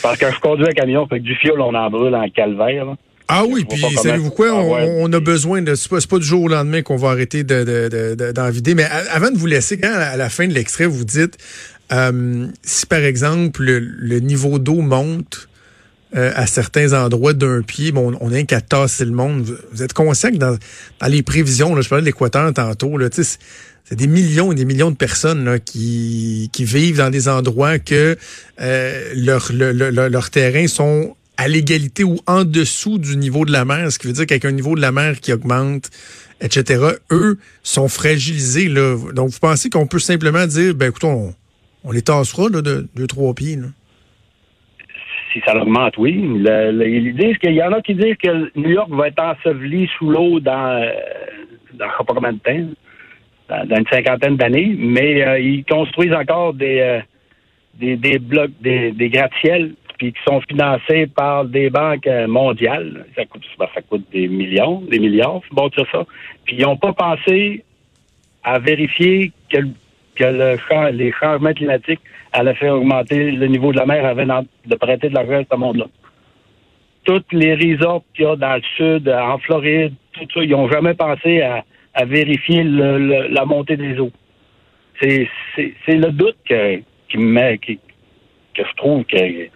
Parce 0.02 0.18
que 0.18 0.32
je 0.32 0.40
conduis 0.40 0.66
un 0.68 0.74
camion, 0.74 1.08
fait 1.08 1.20
que 1.20 1.24
du 1.24 1.36
fioul, 1.36 1.60
on 1.62 1.74
en 1.74 1.90
brûle 1.90 2.16
en 2.16 2.28
calvaire. 2.30 2.86
Ah 3.28 3.44
oui, 3.48 3.66
puis 3.66 3.80
savez-vous 3.80 4.32
quoi? 4.32 4.54
On, 4.54 5.12
a 5.12 5.20
besoin 5.20 5.62
de. 5.62 5.76
C'est 5.76 5.90
pas, 5.90 5.98
pas, 6.10 6.20
du 6.20 6.26
jour 6.26 6.44
au 6.44 6.48
lendemain 6.48 6.82
qu'on 6.82 6.98
va 6.98 7.10
arrêter 7.10 7.44
d'en 7.44 7.64
de, 7.64 8.16
de, 8.16 8.52
vider. 8.52 8.76
Mais 8.76 8.86
avant 9.12 9.32
de 9.32 9.38
vous 9.38 9.46
laisser, 9.46 9.80
quand 9.80 9.94
à 9.94 10.18
la 10.18 10.30
fin 10.30 10.48
de 10.48 10.54
l'extrait, 10.54 10.88
vous 10.88 11.06
dites 11.06 11.38
euh, 11.92 12.48
si 12.64 12.86
par 12.86 13.00
exemple 13.00 13.62
le 13.64 14.20
niveau 14.20 14.60
d'eau 14.60 14.82
monte, 14.82 15.48
euh, 16.16 16.32
à 16.36 16.46
certains 16.46 16.94
endroits 16.94 17.34
d'un 17.34 17.64
pied. 17.64 17.92
Bon, 17.92 18.16
on 18.22 18.30
n'a 18.30 18.44
qu'à 18.44 18.62
tasser 18.62 19.04
le 19.04 19.12
monde. 19.12 19.52
Vous, 19.72 19.82
êtes 19.82 19.94
conscient 19.94 20.30
que 20.30 20.38
dans, 20.38 20.58
dans 21.00 21.08
les 21.08 21.24
prévisions, 21.24 21.74
là, 21.74 21.82
je 21.82 21.90
parlais 21.90 22.04
de 22.04 22.06
l'Équateur 22.06 22.54
tantôt, 22.54 23.00
là, 23.00 23.08
c'est 23.12 23.96
des 23.96 24.06
millions 24.06 24.52
et 24.52 24.56
des 24.56 24.66
millions 24.66 24.92
de 24.92 24.96
personnes 24.96 25.44
là, 25.44 25.58
qui, 25.58 26.52
qui 26.54 26.66
vivent 26.66 26.98
dans 26.98 27.10
des 27.10 27.28
endroits 27.28 27.80
que 27.80 28.16
euh, 28.62 29.14
leurs 29.16 29.52
leur, 29.52 30.30
terrains 30.30 30.68
sont 30.68 31.16
à 31.38 31.48
l'égalité 31.48 32.04
ou 32.04 32.20
en 32.28 32.44
dessous 32.44 33.00
du 33.00 33.18
niveau 33.18 33.44
de 33.44 33.52
la 33.52 33.66
mer, 33.66 33.92
ce 33.92 33.98
qui 33.98 34.06
veut 34.06 34.14
dire 34.14 34.28
qu'avec 34.28 34.46
un 34.46 34.52
niveau 34.52 34.76
de 34.76 34.82
la 34.82 34.92
mer 34.92 35.20
qui 35.20 35.34
augmente, 35.34 35.90
etc., 36.42 36.80
eux 37.12 37.40
sont 37.64 37.88
fragilisés. 37.88 38.70
Là. 38.70 38.98
Donc, 39.14 39.32
vous 39.32 39.40
pensez 39.40 39.72
qu'on 39.72 39.88
peut 39.88 39.98
simplement 39.98 40.46
dire, 40.46 40.76
ben 40.76 40.90
écoute, 40.90 41.06
on, 41.06 41.34
on 41.84 41.92
les 41.92 42.04
tassera 42.04 42.50
là, 42.50 42.62
de 42.62 42.88
deux, 42.96 43.08
trois 43.08 43.34
pieds. 43.34 43.56
Là 43.56 43.68
si 45.34 45.42
ça 45.46 45.60
augmente, 45.60 45.98
oui. 45.98 46.14
L'idée, 46.14 47.34
c'est 47.34 47.48
qu'il 47.48 47.56
y 47.56 47.64
en 47.64 47.74
a 47.74 47.82
qui 47.82 47.96
disent 47.96 48.16
que 48.18 48.52
New 48.58 48.70
York 48.70 48.90
va 48.92 49.08
être 49.08 49.22
enseveli 49.22 49.90
sous 49.98 50.10
l'eau 50.10 50.40
dans, 50.40 50.82
euh, 50.82 50.92
dans 51.74 51.88
pas 52.06 52.14
temps, 52.14 52.68
dans, 53.50 53.76
une 53.76 53.88
cinquantaine 53.88 54.38
d'années, 54.38 54.76
mais 54.78 55.26
euh, 55.26 55.40
ils 55.40 55.66
construisent 55.66 56.14
encore 56.14 56.54
des, 56.54 56.80
euh, 56.80 57.96
des, 57.96 58.20
blocs, 58.20 58.52
des, 58.62 59.10
gratte-ciels, 59.10 59.74
puis 59.98 60.14
qui 60.14 60.20
sont 60.28 60.42
financés 60.42 61.08
par 61.08 61.46
des 61.46 61.70
banques 61.70 62.08
mondiales. 62.28 63.06
Ça 63.16 63.26
coûte, 63.26 63.44
ça 63.58 63.82
coûte 63.82 64.06
des 64.12 64.28
millions, 64.28 64.82
des 64.82 65.00
milliards, 65.00 65.42
bon 65.52 65.68
dire 65.70 65.88
ça. 65.92 66.06
Puis 66.46 66.58
ils 66.60 66.64
n'ont 66.64 66.78
pas 66.78 66.94
pensé 66.94 67.64
à 68.44 68.60
vérifier 68.60 69.32
que 69.50 69.60
que 70.16 70.24
le 70.24 70.92
les 70.92 71.12
changements 71.12 71.54
climatiques 71.54 72.02
allaient 72.32 72.56
faire 72.56 72.76
augmenter 72.76 73.32
le 73.32 73.48
niveau 73.48 73.72
de 73.72 73.78
la 73.78 73.86
mer 73.86 74.06
avant 74.06 74.44
de 74.66 74.76
prêter 74.76 75.10
de 75.10 75.16
l'argent 75.16 75.42
à 75.42 75.44
ce 75.52 75.58
monde-là. 75.58 75.86
Toutes 77.06 77.32
les 77.34 77.56
resorts 77.56 78.04
qu'il 78.14 78.26
y 78.26 78.28
a 78.28 78.36
dans 78.36 78.56
le 78.56 78.62
sud, 78.78 79.10
en 79.10 79.38
Floride, 79.40 79.94
tout 80.14 80.26
ça, 80.34 80.44
ils 80.44 80.50
n'ont 80.50 80.70
jamais 80.70 80.94
pensé 80.94 81.42
à, 81.42 81.64
vérifier 82.06 82.64
la 82.64 83.46
montée 83.46 83.78
des 83.78 84.00
eaux. 84.00 84.12
C'est 85.00 85.28
le 85.88 86.12
doute 86.12 86.38
que, 86.48 86.78
qui 87.10 87.18
me 87.18 87.26
met, 87.26 87.58
que 87.58 87.74
je 88.58 88.76
trouve 88.76 89.04
que 89.06 89.50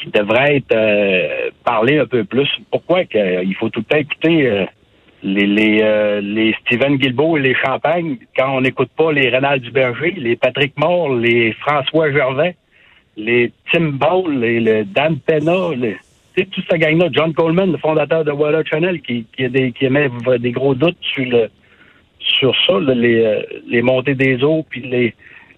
qui 0.00 0.10
devrait 0.10 0.56
être 0.56 0.74
euh, 0.74 1.50
parlé 1.64 1.98
un 1.98 2.06
peu 2.06 2.24
plus. 2.24 2.48
Pourquoi 2.70 3.04
qu'il 3.04 3.54
faut 3.56 3.68
tout 3.68 3.80
le 3.80 3.84
temps 3.84 3.98
écouter 3.98 4.46
euh, 4.46 4.66
les, 5.22 5.46
les, 5.46 5.80
euh, 5.82 6.20
les 6.20 6.54
Steven 6.60 6.96
Guilbeault 6.96 7.36
et 7.36 7.40
les 7.40 7.54
Champagne 7.54 8.16
quand 8.36 8.56
on 8.56 8.60
n'écoute 8.60 8.90
pas 8.96 9.12
les 9.12 9.28
Rénal 9.28 9.60
Duberger, 9.60 10.12
les 10.12 10.36
Patrick 10.36 10.78
Moore, 10.78 11.14
les 11.14 11.52
François 11.54 12.10
Gervais, 12.12 12.56
les 13.16 13.52
Tim 13.72 13.90
Ball, 13.90 14.38
les, 14.38 14.60
le 14.60 14.84
Dan 14.84 15.18
Pena, 15.18 15.74
les, 15.76 15.96
toute 16.34 16.64
cette 16.70 16.80
gang-là, 16.80 17.08
John 17.12 17.34
Coleman, 17.34 17.72
le 17.72 17.78
fondateur 17.78 18.24
de 18.24 18.30
Water 18.30 18.62
Channel, 18.64 19.00
qui, 19.02 19.26
qui, 19.36 19.44
a 19.44 19.48
des, 19.48 19.72
qui 19.72 19.84
émet 19.84 20.08
des 20.38 20.52
gros 20.52 20.74
doutes 20.74 20.96
sur 21.00 21.24
le 21.24 21.50
sur 22.18 22.54
ça, 22.66 22.78
les, 22.78 23.42
les 23.66 23.82
montées 23.82 24.14
des 24.14 24.42
eaux, 24.44 24.64
puis 24.68 24.82
les, 24.82 25.14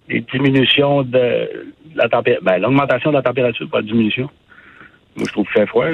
les 0.08 0.20
diminutions 0.20 1.02
de 1.02 1.48
la 1.94 2.08
température, 2.08 2.44
ben, 2.44 2.58
l'augmentation 2.58 3.10
de 3.10 3.16
la 3.16 3.22
température, 3.22 3.68
pas 3.68 3.80
la 3.80 3.86
diminution. 3.86 4.28
Moi, 5.16 5.26
je 5.26 5.32
trouve 5.32 5.46
que 5.46 5.52
fait 5.52 5.66
froid. 5.66 5.86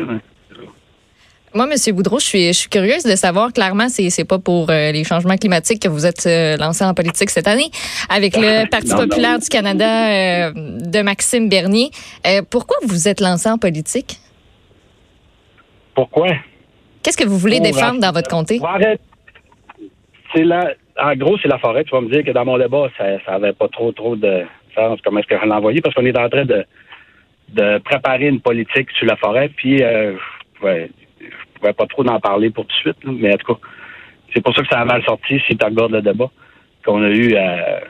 Moi, 1.54 1.66
M. 1.66 1.94
Boudreau, 1.94 2.18
je 2.18 2.24
suis, 2.26 2.46
je 2.48 2.52
suis 2.52 2.68
curieuse 2.68 3.04
de 3.04 3.16
savoir, 3.16 3.52
clairement, 3.52 3.88
c'est, 3.88 4.10
c'est 4.10 4.24
pas 4.24 4.38
pour 4.38 4.70
euh, 4.70 4.92
les 4.92 5.04
changements 5.04 5.36
climatiques 5.36 5.80
que 5.82 5.88
vous 5.88 6.06
êtes 6.06 6.26
euh, 6.26 6.56
lancé 6.56 6.84
en 6.84 6.94
politique 6.94 7.30
cette 7.30 7.48
année, 7.48 7.70
avec 8.08 8.36
le 8.36 8.68
Parti 8.68 8.94
populaire 8.94 9.38
du 9.38 9.48
Canada 9.48 10.48
euh, 10.48 10.52
de 10.54 11.02
Maxime 11.02 11.48
Bernier. 11.48 11.90
pourquoi 12.50 12.76
vous 12.84 13.08
êtes 13.08 13.20
lancé 13.20 13.48
en 13.48 13.58
politique? 13.58 14.18
Pourquoi? 15.94 16.28
Qu'est-ce 17.02 17.16
que 17.16 17.26
vous 17.26 17.38
voulez 17.38 17.60
défendre 17.60 18.00
dans 18.00 18.12
votre 18.12 18.28
comté? 18.28 18.60
C'est 20.34 20.44
la, 20.44 20.74
en 21.00 21.14
gros, 21.14 21.38
c'est 21.38 21.48
la 21.48 21.58
forêt. 21.58 21.84
Tu 21.84 21.90
vas 21.90 22.02
me 22.02 22.10
dire 22.10 22.22
que 22.22 22.32
dans 22.32 22.44
mon 22.44 22.58
débat, 22.58 22.88
ça 22.98 23.32
n'avait 23.32 23.54
pas 23.54 23.68
trop, 23.68 23.92
trop 23.92 24.14
de 24.14 24.44
sens 24.74 25.00
comment 25.02 25.20
est-ce 25.20 25.26
que 25.26 25.40
je 25.40 25.46
l'envoyais, 25.46 25.80
parce 25.80 25.94
qu'on 25.94 26.04
est 26.04 26.18
en 26.18 26.28
train 26.28 26.44
de, 26.44 26.64
de 27.50 27.78
préparer 27.78 28.26
une 28.26 28.40
politique 28.40 28.90
sur 28.92 29.06
la 29.06 29.16
forêt, 29.16 29.48
puis 29.48 29.82
euh, 29.82 30.12
ne 30.62 30.86
pouvais 31.58 31.72
pas 31.72 31.86
trop 31.86 32.06
en 32.06 32.20
parler 32.20 32.50
pour 32.50 32.66
tout 32.66 32.74
de 32.74 32.80
suite, 32.80 33.04
mais 33.04 33.34
en 33.34 33.36
tout 33.36 33.54
cas, 33.54 33.60
c'est 34.32 34.42
pour 34.42 34.54
ça 34.54 34.62
que 34.62 34.68
ça 34.68 34.80
a 34.80 34.84
mal 34.84 35.02
sorti 35.04 35.40
si 35.46 35.56
tu 35.56 35.64
regardes 35.64 35.92
le 35.92 36.02
débat 36.02 36.30
qu'on 36.84 37.02
a 37.02 37.10
eu 37.10 37.34
à, 37.34 37.80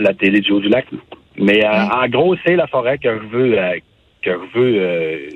la 0.00 0.14
télé 0.14 0.40
du 0.40 0.52
Haut-du-Lac. 0.52 0.86
Mais 1.36 1.64
euh, 1.64 1.70
en 1.70 2.08
gros, 2.08 2.36
c'est 2.44 2.56
la 2.56 2.66
forêt 2.66 2.98
que 2.98 3.08
je 3.08 3.26
veux 3.26 3.58
euh, 3.58 3.78
que 4.22 4.32
je 4.32 4.58
veux 4.58 5.28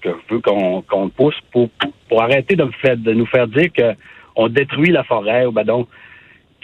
que 0.00 0.10
je 0.10 0.34
veux 0.34 0.40
qu'on 0.40 1.08
pousse 1.10 1.38
pour, 1.52 1.68
pour, 2.08 2.22
arrêter 2.22 2.56
de, 2.56 2.64
me 2.64 2.72
faire, 2.72 2.96
de 2.96 3.12
nous 3.12 3.26
faire 3.26 3.46
dire 3.48 3.72
que 3.72 3.94
on 4.34 4.48
détruit 4.48 4.90
la 4.90 5.04
forêt 5.04 5.46
ou 5.46 5.52
ben 5.52 5.64
donc 5.64 5.88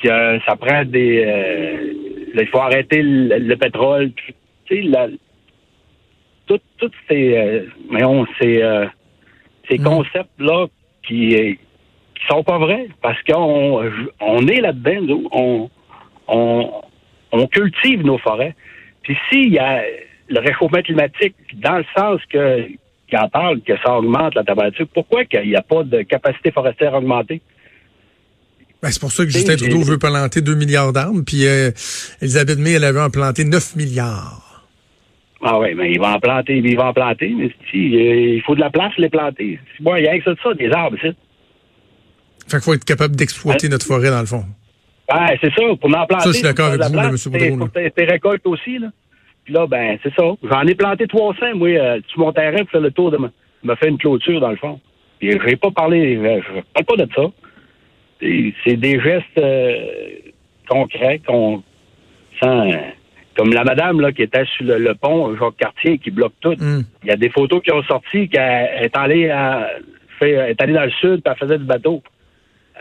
que 0.03 0.39
ça 0.47 0.57
prend 0.57 0.85
des 0.85 1.93
il 2.35 2.47
faut 2.49 2.61
arrêter 2.61 3.03
le, 3.03 3.55
pétrole. 3.57 4.13
Tu 4.15 4.35
sais, 4.69 4.83
la, 4.83 5.09
toutes 6.47 6.95
ces, 7.09 7.37
euh, 7.37 8.25
ces, 8.41 8.63
euh, 8.63 8.87
ces 9.69 9.79
mm. 9.79 9.85
concepts-là 9.85 10.67
qui, 11.07 11.35
euh, 11.35 11.55
qui 12.15 12.27
sont 12.29 12.43
pas 12.43 12.59
vrais 12.59 12.89
parce 13.03 13.21
qu'on 13.23 13.91
on 14.21 14.49
est 14.49 14.61
là-dedans, 14.61 15.29
on, 15.33 15.71
on, 16.29 16.71
on 17.33 17.47
cultive 17.47 18.05
nos 18.05 18.19
forêts. 18.19 18.55
Puis 19.03 19.17
s'il 19.29 19.53
y 19.53 19.59
a 19.59 19.83
le 20.29 20.41
réchauffement 20.41 20.83
climatique, 20.83 21.35
dans 21.55 21.79
le 21.79 21.85
sens 21.97 22.21
que 22.31 22.69
qu'il 23.09 23.19
en 23.19 23.29
parle, 23.29 23.61
que 23.61 23.75
ça 23.85 23.99
augmente 23.99 24.35
la 24.35 24.43
température, 24.43 24.87
pourquoi 24.95 25.27
qu'il 25.27 25.47
n'y 25.47 25.57
a 25.57 25.61
pas 25.61 25.83
de 25.83 26.01
capacité 26.01 26.51
forestière 26.51 26.95
augmentée? 26.95 27.43
Ben, 28.83 28.91
c'est 28.91 29.01
pour 29.01 29.13
ça 29.13 29.25
que 29.25 29.31
Justin 29.31 29.57
Trudeau 29.57 29.83
veut 29.83 29.99
planter 29.99 30.41
2 30.41 30.55
milliards 30.55 30.95
d'arbres, 30.95 31.21
puis 31.25 31.45
Elisabeth 32.23 32.59
May, 32.59 32.73
elle 32.73 32.85
avait 32.85 33.03
en 33.03 33.11
planté 33.11 33.45
9 33.45 33.77
milliards. 33.77 34.42
Ah 35.45 35.59
oui, 35.59 35.75
mais 35.75 35.91
il 35.91 35.99
va 35.99 36.15
en 36.15 36.21
planter, 36.21 36.59
il 36.59 36.77
va 36.77 36.87
en 36.89 36.93
planter, 36.93 37.35
mais 37.37 37.51
si, 37.71 37.79
il 37.79 38.43
faut 38.43 38.55
de 38.55 38.61
la 38.61 38.71
place 38.71 38.95
pour 38.95 39.03
les 39.03 39.09
planter. 39.09 39.59
Bon, 39.81 39.97
il 39.97 40.05
y 40.05 40.09
a 40.09 40.17
que 40.19 40.25
ça, 40.25 40.35
ça, 40.43 40.55
des 40.55 40.71
arbres, 40.71 40.97
c'est. 41.03 41.15
Fait 42.49 42.57
qu'il 42.59 42.61
faut 42.61 42.75
être 42.75 42.85
capable 42.85 43.17
d'exploiter 43.17 43.69
notre 43.69 43.87
forêt, 43.87 44.11
dans 44.11 44.21
le 44.21 44.27
fond. 44.27 44.45
Ben, 45.09 45.27
c'est 45.41 45.53
ça, 45.53 45.63
pour 45.81 45.91
en 45.91 46.07
planter. 46.07 46.25
Ça, 46.25 46.29
je 46.29 46.35
suis 46.35 46.43
d'accord 46.43 46.69
avec 46.69 46.83
vous, 46.83 46.99
M. 46.99 47.17
Boudreau. 47.57 47.69
Tes 47.69 48.05
récoltes 48.05 48.47
aussi, 48.47 48.79
là. 48.79 48.89
Puis 49.45 49.53
là, 49.53 49.67
ben, 49.67 49.99
c'est 50.03 50.15
ça. 50.15 50.23
J'en 50.45 50.63
ai 50.63 50.75
planté 50.75 51.09
300, 51.09 51.57
moi, 51.57 51.69
euh, 51.69 52.01
sur 52.09 52.21
mon 52.21 52.33
terrain 52.33 52.59
pour 52.59 52.71
faire 52.71 52.81
le 52.81 52.93
tour 52.93 53.11
de 53.11 53.19
me, 53.19 53.29
me 53.65 53.75
faire 53.75 53.89
une 53.89 53.99
clôture, 53.99 54.41
dans 54.41 54.51
le 54.51 54.57
fond. 54.57 54.81
Puis 55.19 55.37
j'ai 55.45 55.57
pas 55.57 55.71
parlé, 55.71 56.17
je 56.17 56.61
parle 56.73 56.85
pas 56.87 57.05
de 57.05 57.09
ça. 57.15 57.23
C'est 58.65 58.77
des 58.77 59.01
gestes 59.01 59.39
euh, 59.39 59.87
concrets 60.69 61.21
qu'on 61.27 61.63
sent 62.41 62.95
comme 63.37 63.53
la 63.53 63.65
madame 63.65 64.01
là, 64.01 64.13
qui 64.13 64.23
était 64.23 64.45
sur 64.45 64.65
le, 64.65 64.95
pont 64.95 65.37
Jacques 65.37 65.57
Cartier 65.57 65.99
qui 65.99 66.11
bloque 66.11 66.35
tout. 66.41 66.55
Hmm. 66.59 66.83
Il 67.03 67.09
y 67.09 67.13
a 67.13 67.17
des 67.17 67.31
photos 67.31 67.63
qui 67.63 67.73
ont 67.73 67.83
sorti 67.85 68.29
qu'elle 68.29 68.85
est 68.85 68.97
allée 68.97 69.31
à, 69.31 69.71
fait, 70.19 70.33
est 70.33 70.61
allée 70.61 70.75
dans 70.75 70.85
le 70.85 70.91
sud 70.91 71.23
et 71.25 71.29
elle 71.29 71.37
faisait 71.37 71.59
du 71.59 71.65
bateau. 71.65 72.03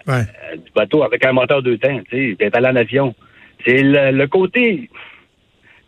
Euh, 0.07 0.23
du 0.55 0.71
bateau 0.75 1.03
avec 1.03 1.23
un 1.25 1.33
moteur 1.33 1.61
deux 1.61 1.77
temps, 1.77 1.99
tu 2.09 2.17
sais, 2.17 2.35
elle 2.39 2.47
est 2.47 2.55
allée 2.55 2.67
en 2.67 2.75
avion. 2.75 3.15
C'est 3.65 3.81
le, 3.83 4.25
côté 4.25 4.89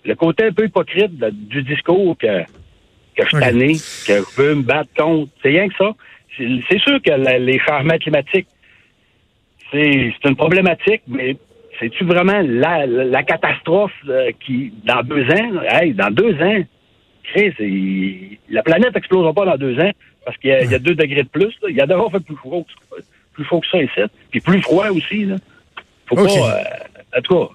le 0.05 0.15
côté 0.15 0.45
un 0.45 0.51
peu 0.51 0.65
hypocrite 0.65 1.17
du 1.17 1.63
discours 1.63 2.15
que, 2.17 2.43
que 2.43 3.23
je 3.23 3.27
suis 3.27 3.39
tanné, 3.39 3.73
que 3.73 4.23
je 4.23 4.41
veux 4.41 4.55
me 4.55 4.61
battre 4.61 4.89
contre. 4.95 5.31
C'est 5.41 5.49
rien 5.49 5.67
que 5.67 5.75
ça. 5.75 5.91
C'est 6.37 6.79
sûr 6.79 7.01
que 7.01 7.39
les 7.39 7.59
changements 7.59 7.97
climatiques, 7.97 8.47
c'est 9.71 10.13
une 10.25 10.35
problématique, 10.35 11.01
mais 11.07 11.37
c'est-tu 11.79 12.03
vraiment 12.03 12.41
la, 12.41 13.23
catastrophe 13.23 13.91
euh, 14.07 14.31
qui, 14.45 14.73
dans 14.85 15.03
deux 15.03 15.23
ans, 15.23 15.61
hey, 15.69 15.93
dans 15.93 16.11
deux 16.11 16.35
ans, 16.41 16.63
Chris, 17.23 17.53
la 18.49 18.63
planète 18.63 18.93
n'explosera 18.93 19.33
pas 19.33 19.45
dans 19.45 19.57
deux 19.57 19.79
ans 19.79 19.91
parce 20.25 20.37
qu'il 20.37 20.51
y, 20.51 20.75
a 20.75 20.79
deux 20.79 20.95
degrés 20.95 21.23
de 21.23 21.27
plus. 21.27 21.53
Il 21.69 21.75
y 21.75 21.81
a 21.81 21.85
d'abord 21.85 22.11
fait 22.11 22.19
plus 22.19 22.35
chaud, 22.41 22.65
plus 23.33 23.45
chaud 23.45 23.59
que 23.59 23.67
ça 23.67 23.81
ici, 23.81 24.11
puis 24.31 24.39
plus 24.39 24.61
froid 24.61 24.89
aussi. 24.89 25.25
Là. 25.25 25.35
Faut 26.07 26.15
pas. 26.15 26.23
Euh, 26.23 27.17
en 27.17 27.21
tout 27.21 27.33
cas, 27.33 27.53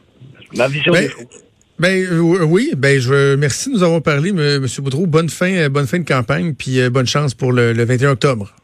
ma 0.57 0.69
vision 0.69 0.93
ben, 0.93 1.03
des 1.03 1.09
choses. 1.09 1.45
Ben 1.79 2.05
euh, 2.11 2.45
oui, 2.45 2.73
ben 2.77 2.99
je 2.99 3.37
merci 3.37 3.71
de 3.71 3.75
nous 3.75 3.83
avoir 3.83 4.03
parlé, 4.03 4.31
M. 4.31 4.67
Boudreau. 4.81 5.07
Bonne 5.07 5.29
fin, 5.29 5.69
bonne 5.69 5.87
fin 5.87 5.99
de 5.99 6.05
campagne, 6.09 6.55
puis 6.55 6.81
bonne 6.91 7.07
chance 7.07 7.35
pour 7.35 7.53
le, 7.53 7.73
21 7.73 8.11
octobre. 8.11 8.55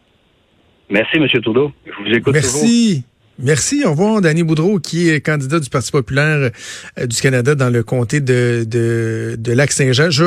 Merci, 0.91 1.17
M. 1.17 1.27
Trudeau. 1.43 1.73
Je 1.87 1.93
vous 1.93 2.17
écoute 2.17 2.35
Merci. 2.35 2.59
Merci. 2.61 3.05
Au 3.41 3.91
revoir, 3.91 4.21
Danny 4.21 4.43
Boudreau, 4.43 4.79
qui 4.79 5.09
est 5.09 5.21
candidat 5.21 5.59
du 5.59 5.69
Parti 5.69 5.91
populaire 5.91 6.51
euh, 6.99 7.07
du 7.07 7.21
Canada 7.21 7.55
dans 7.55 7.71
le 7.71 7.83
comté 7.83 8.21
de, 8.21 8.65
de, 8.67 9.37
de 9.39 9.53
Lac-Saint-Jean. 9.53 10.11
Je, 10.11 10.25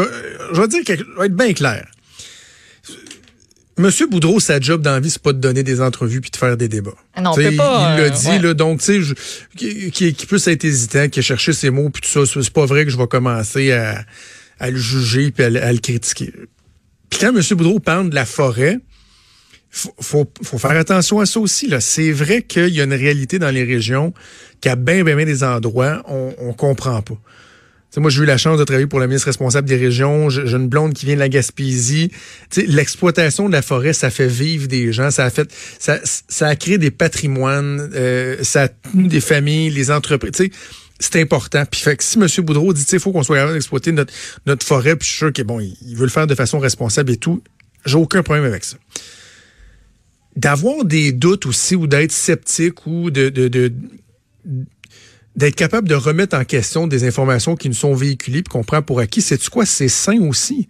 je 0.54 0.62
vais 0.62 0.68
dire 0.68 0.84
quelque 0.84 1.06
je 1.06 1.20
vais 1.20 1.28
être 1.28 1.36
bien 1.36 1.54
clair. 1.54 1.88
Monsieur 3.80 4.08
Boudreau, 4.08 4.40
sa 4.40 4.60
job 4.60 4.82
dans 4.82 4.94
la 4.94 5.00
vie, 5.00 5.12
c'est 5.12 5.22
pas 5.22 5.34
de 5.34 5.40
donner 5.40 5.62
des 5.62 5.82
entrevues 5.82 6.20
puis 6.20 6.32
de 6.32 6.36
faire 6.38 6.58
des 6.58 6.68
débats. 6.68 6.96
Ah 7.14 7.22
non, 7.22 7.32
on 7.32 7.36
peut 7.36 7.56
pas, 7.56 7.96
il 7.96 8.02
l'a 8.02 8.08
euh, 8.08 8.10
dit, 8.10 8.40
là, 8.40 8.54
donc, 8.56 8.82
tu 8.82 9.04
sais, 9.06 9.14
qui, 9.56 9.92
qui, 9.92 10.14
qui, 10.14 10.26
peut 10.26 10.40
être 10.44 10.66
hésitant, 10.66 11.08
qui 11.10 11.20
a 11.20 11.22
cherché 11.22 11.54
ses 11.54 11.70
mots 11.70 11.92
puis 11.92 12.02
tout 12.02 12.26
ça, 12.26 12.42
c'est 12.42 12.50
pas 12.50 12.66
vrai 12.66 12.86
que 12.86 12.92
je 12.92 12.98
vais 12.98 13.08
commencer 13.08 13.72
à, 13.72 14.04
à 14.60 14.72
le 14.72 14.78
juger 14.78 15.32
puis 15.32 15.44
à, 15.44 15.64
à 15.64 15.72
le 15.72 15.78
critiquer. 15.78 16.34
Puis 17.10 17.20
quand 17.20 17.32
Monsieur 17.32 17.56
Boudreau 17.56 17.80
parle 17.80 18.10
de 18.10 18.16
la 18.16 18.26
forêt, 18.26 18.80
faut, 19.70 20.26
faut, 20.44 20.58
faire 20.58 20.72
attention 20.72 21.20
à 21.20 21.26
ça 21.26 21.40
aussi. 21.40 21.72
C'est 21.80 22.12
vrai 22.12 22.42
qu'il 22.42 22.70
y 22.70 22.82
a 22.82 22.84
une 22.84 22.94
réalité 22.94 23.40
dans 23.40 23.50
les 23.50 23.64
régions 23.64 24.14
qu'à 24.62 24.76
bien, 24.76 25.04
bien, 25.04 25.16
bien 25.16 25.26
des 25.26 25.44
endroits, 25.44 26.04
on, 26.08 26.34
on 26.40 26.54
comprend 26.54 27.02
pas. 27.02 27.18
moi, 27.98 28.10
j'ai 28.10 28.24
eu 28.24 28.26
la 28.26 28.38
chance 28.38 28.58
de 28.58 28.64
travailler 28.64 28.88
pour 28.88 29.00
la 29.00 29.08
ministre 29.08 29.28
responsable 29.28 29.68
des 29.68 29.76
régions. 29.76 30.30
J'ai 30.30 30.52
une 30.52 30.68
blonde 30.68 30.94
qui 30.94 31.06
vient 31.06 31.16
de 31.16 31.20
la 31.20 31.30
Gaspésie. 31.30 32.12
L'exploitation 32.56 33.48
de 33.48 33.54
la 33.54 33.62
forêt, 33.62 33.94
ça 33.94 34.10
fait 34.10 34.28
vivre 34.28 34.68
des 34.68 34.92
gens. 34.94 35.12
Ça 35.12 35.26
a 35.26 35.30
fait, 35.30 35.50
ça, 35.80 36.00
ça 36.04 36.48
a 36.48 36.56
créé 36.56 36.78
des 36.78 36.92
patrimoines. 36.92 37.92
Euh, 37.94 38.38
ça 38.42 38.64
a 38.64 38.68
tenu 38.70 39.08
des 39.08 39.22
familles, 39.22 39.70
les 39.70 39.92
entreprises. 39.92 40.50
c'est 41.00 41.22
important. 41.22 41.66
Puis 41.70 41.82
fait 41.82 41.98
que 41.98 42.04
si 42.04 42.18
M. 42.18 42.28
Boudreau 42.46 42.74
dit 42.74 42.86
il 42.92 43.00
faut 43.00 43.12
qu'on 43.12 43.24
soit 43.24 43.38
capable 43.38 43.54
d'exploiter 43.54 43.92
notre, 43.92 44.14
notre 44.46 44.66
forêt, 44.66 44.96
puis 44.96 45.06
je 45.06 45.12
suis 45.12 45.20
sûr 45.20 45.34
qu'il 45.34 45.44
bon, 45.44 45.60
il 45.60 45.96
veut 45.96 46.06
le 46.06 46.12
faire 46.12 46.26
de 46.26 46.36
façon 46.36 46.58
responsable 46.58 47.12
et 47.12 47.18
tout, 47.18 47.44
j'ai 47.86 47.98
aucun 47.98 48.24
problème 48.24 48.46
avec 48.46 48.64
ça 48.64 48.78
d'avoir 50.38 50.86
des 50.86 51.12
doutes 51.12 51.48
aussi 51.48 51.76
ou 51.76 51.88
d'être 51.88 52.12
sceptique 52.12 52.86
ou 52.86 53.10
de, 53.10 53.30
d'être 55.36 55.56
capable 55.56 55.90
de 55.90 55.96
remettre 55.96 56.38
en 56.38 56.46
question 56.46 56.86
des 56.86 57.06
informations 57.06 57.56
qui 57.56 57.70
nous 57.70 57.76
sont 57.76 57.96
véhiculées 57.96 58.40
et 58.40 58.44
qu'on 58.44 58.64
prend 58.64 58.84
pour 58.84 59.00
acquis, 59.00 59.22
c'est 59.22 59.50
quoi? 59.50 59.66
C'est 59.66 59.90
sain 59.90 60.22
aussi? 60.22 60.68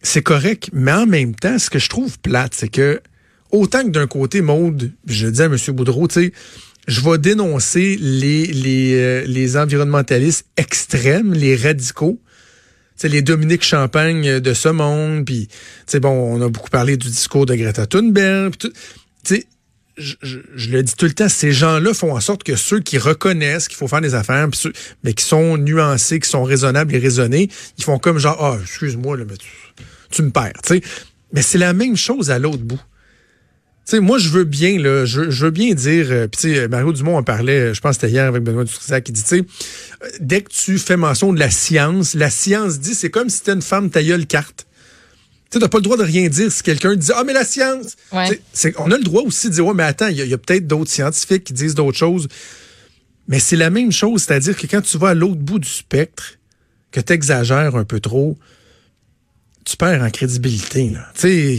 C'est 0.00 0.22
correct. 0.22 0.70
Mais 0.72 0.92
en 0.92 1.06
même 1.06 1.34
temps, 1.34 1.58
ce 1.58 1.68
que 1.68 1.80
je 1.80 1.88
trouve 1.88 2.20
plate, 2.20 2.54
c'est 2.54 2.68
que 2.68 3.00
autant 3.50 3.82
que 3.82 3.90
d'un 3.90 4.06
côté, 4.06 4.42
Maude, 4.42 4.92
je 5.08 5.26
dis 5.26 5.42
à 5.42 5.46
M. 5.46 5.56
Boudreau, 5.70 6.06
tu 6.06 6.14
sais, 6.14 6.32
je 6.86 7.00
vais 7.00 7.18
dénoncer 7.18 7.96
les, 8.00 8.46
les, 8.46 8.94
euh, 8.94 9.24
les 9.26 9.56
environnementalistes 9.56 10.46
extrêmes, 10.56 11.34
les 11.34 11.56
radicaux. 11.56 12.20
Les 13.04 13.22
Dominique 13.22 13.64
Champagne 13.64 14.40
de 14.40 14.54
ce 14.54 14.68
monde, 14.68 15.24
puis 15.24 15.48
bon, 15.94 16.10
on 16.10 16.42
a 16.42 16.48
beaucoup 16.48 16.70
parlé 16.70 16.96
du 16.96 17.08
discours 17.08 17.46
de 17.46 17.54
Greta 17.54 17.86
Thunberg, 17.86 18.54
je, 19.96 20.70
le 20.70 20.82
dis 20.82 20.94
tout 20.94 21.06
le 21.06 21.12
temps, 21.12 21.28
ces 21.28 21.52
gens-là 21.52 21.94
font 21.94 22.14
en 22.14 22.20
sorte 22.20 22.42
que 22.42 22.56
ceux 22.56 22.80
qui 22.80 22.98
reconnaissent 22.98 23.68
qu'il 23.68 23.78
faut 23.78 23.88
faire 23.88 24.00
des 24.00 24.14
affaires, 24.14 24.48
mais 25.02 25.14
qui 25.14 25.24
sont 25.24 25.56
nuancés, 25.56 26.20
qui 26.20 26.28
sont 26.28 26.44
raisonnables 26.44 26.94
et 26.94 26.98
raisonnés, 26.98 27.48
ils 27.78 27.84
font 27.84 27.98
comme 27.98 28.18
genre, 28.18 28.36
ah, 28.40 28.58
excuse-moi, 28.60 29.16
mais 29.18 29.36
tu, 29.36 29.48
tu 30.10 30.22
me 30.22 30.30
perds. 30.30 30.52
Mais 31.32 31.42
c'est 31.42 31.58
la 31.58 31.72
même 31.72 31.96
chose 31.96 32.30
à 32.30 32.38
l'autre 32.38 32.62
bout. 32.62 32.80
Sais, 33.86 34.00
moi, 34.00 34.18
je 34.18 34.28
veux 34.28 34.44
bien, 34.44 34.78
là, 34.78 35.04
je, 35.04 35.30
je 35.30 35.44
veux 35.44 35.50
bien 35.50 35.74
dire, 35.74 36.06
euh, 36.10 36.26
puis 36.26 36.40
tu 36.40 36.54
sais, 36.54 36.68
Mario 36.68 36.92
Dumont 36.92 37.16
en 37.16 37.22
parlait, 37.22 37.72
je 37.72 37.80
pense 37.80 37.96
que 37.96 38.02
c'était 38.02 38.12
hier 38.12 38.26
avec 38.26 38.42
Benoît 38.42 38.64
Dutrisac, 38.64 39.04
qui 39.04 39.12
dit, 39.12 39.22
tu 39.22 39.28
sais, 39.28 39.44
euh, 40.02 40.08
dès 40.20 40.42
que 40.42 40.50
tu 40.50 40.78
fais 40.78 40.96
mention 40.96 41.32
de 41.32 41.38
la 41.38 41.50
science, 41.50 42.14
la 42.14 42.30
science 42.30 42.80
dit, 42.80 42.94
c'est 42.94 43.10
comme 43.10 43.28
si 43.28 43.40
t'étais 43.40 43.52
une 43.52 43.62
femme 43.62 43.90
taillée 43.90 44.24
carte. 44.26 44.66
Tu 45.50 45.58
n'as 45.58 45.68
pas 45.68 45.78
le 45.78 45.82
droit 45.82 45.96
de 45.96 46.02
rien 46.02 46.28
dire 46.28 46.50
si 46.50 46.62
quelqu'un 46.62 46.96
dit 46.96 47.10
Ah, 47.14 47.22
mais 47.24 47.32
la 47.32 47.44
science. 47.44 47.96
on 48.12 48.90
a 48.90 48.96
le 48.96 49.04
droit 49.04 49.22
aussi 49.22 49.48
de 49.48 49.54
dire 49.54 49.66
Ouais, 49.66 49.74
mais 49.74 49.84
attends, 49.84 50.08
il 50.08 50.16
y 50.16 50.34
a, 50.34 50.38
peut-être 50.38 50.66
d'autres 50.66 50.90
scientifiques 50.90 51.44
qui 51.44 51.52
disent 51.52 51.74
d'autres 51.74 51.96
choses. 51.96 52.26
Mais 53.28 53.38
c'est 53.38 53.56
la 53.56 53.70
même 53.70 53.92
chose, 53.92 54.24
c'est-à-dire 54.24 54.56
que 54.56 54.66
quand 54.66 54.82
tu 54.82 54.98
vas 54.98 55.10
à 55.10 55.14
l'autre 55.14 55.40
bout 55.40 55.58
du 55.58 55.68
spectre, 55.68 56.34
que 56.90 57.00
tu 57.00 57.12
exagères 57.12 57.76
un 57.76 57.84
peu 57.84 58.00
trop, 58.00 58.36
tu 59.64 59.76
perds 59.76 60.02
en 60.02 60.10
crédibilité. 60.10 60.92
Tu 61.14 61.58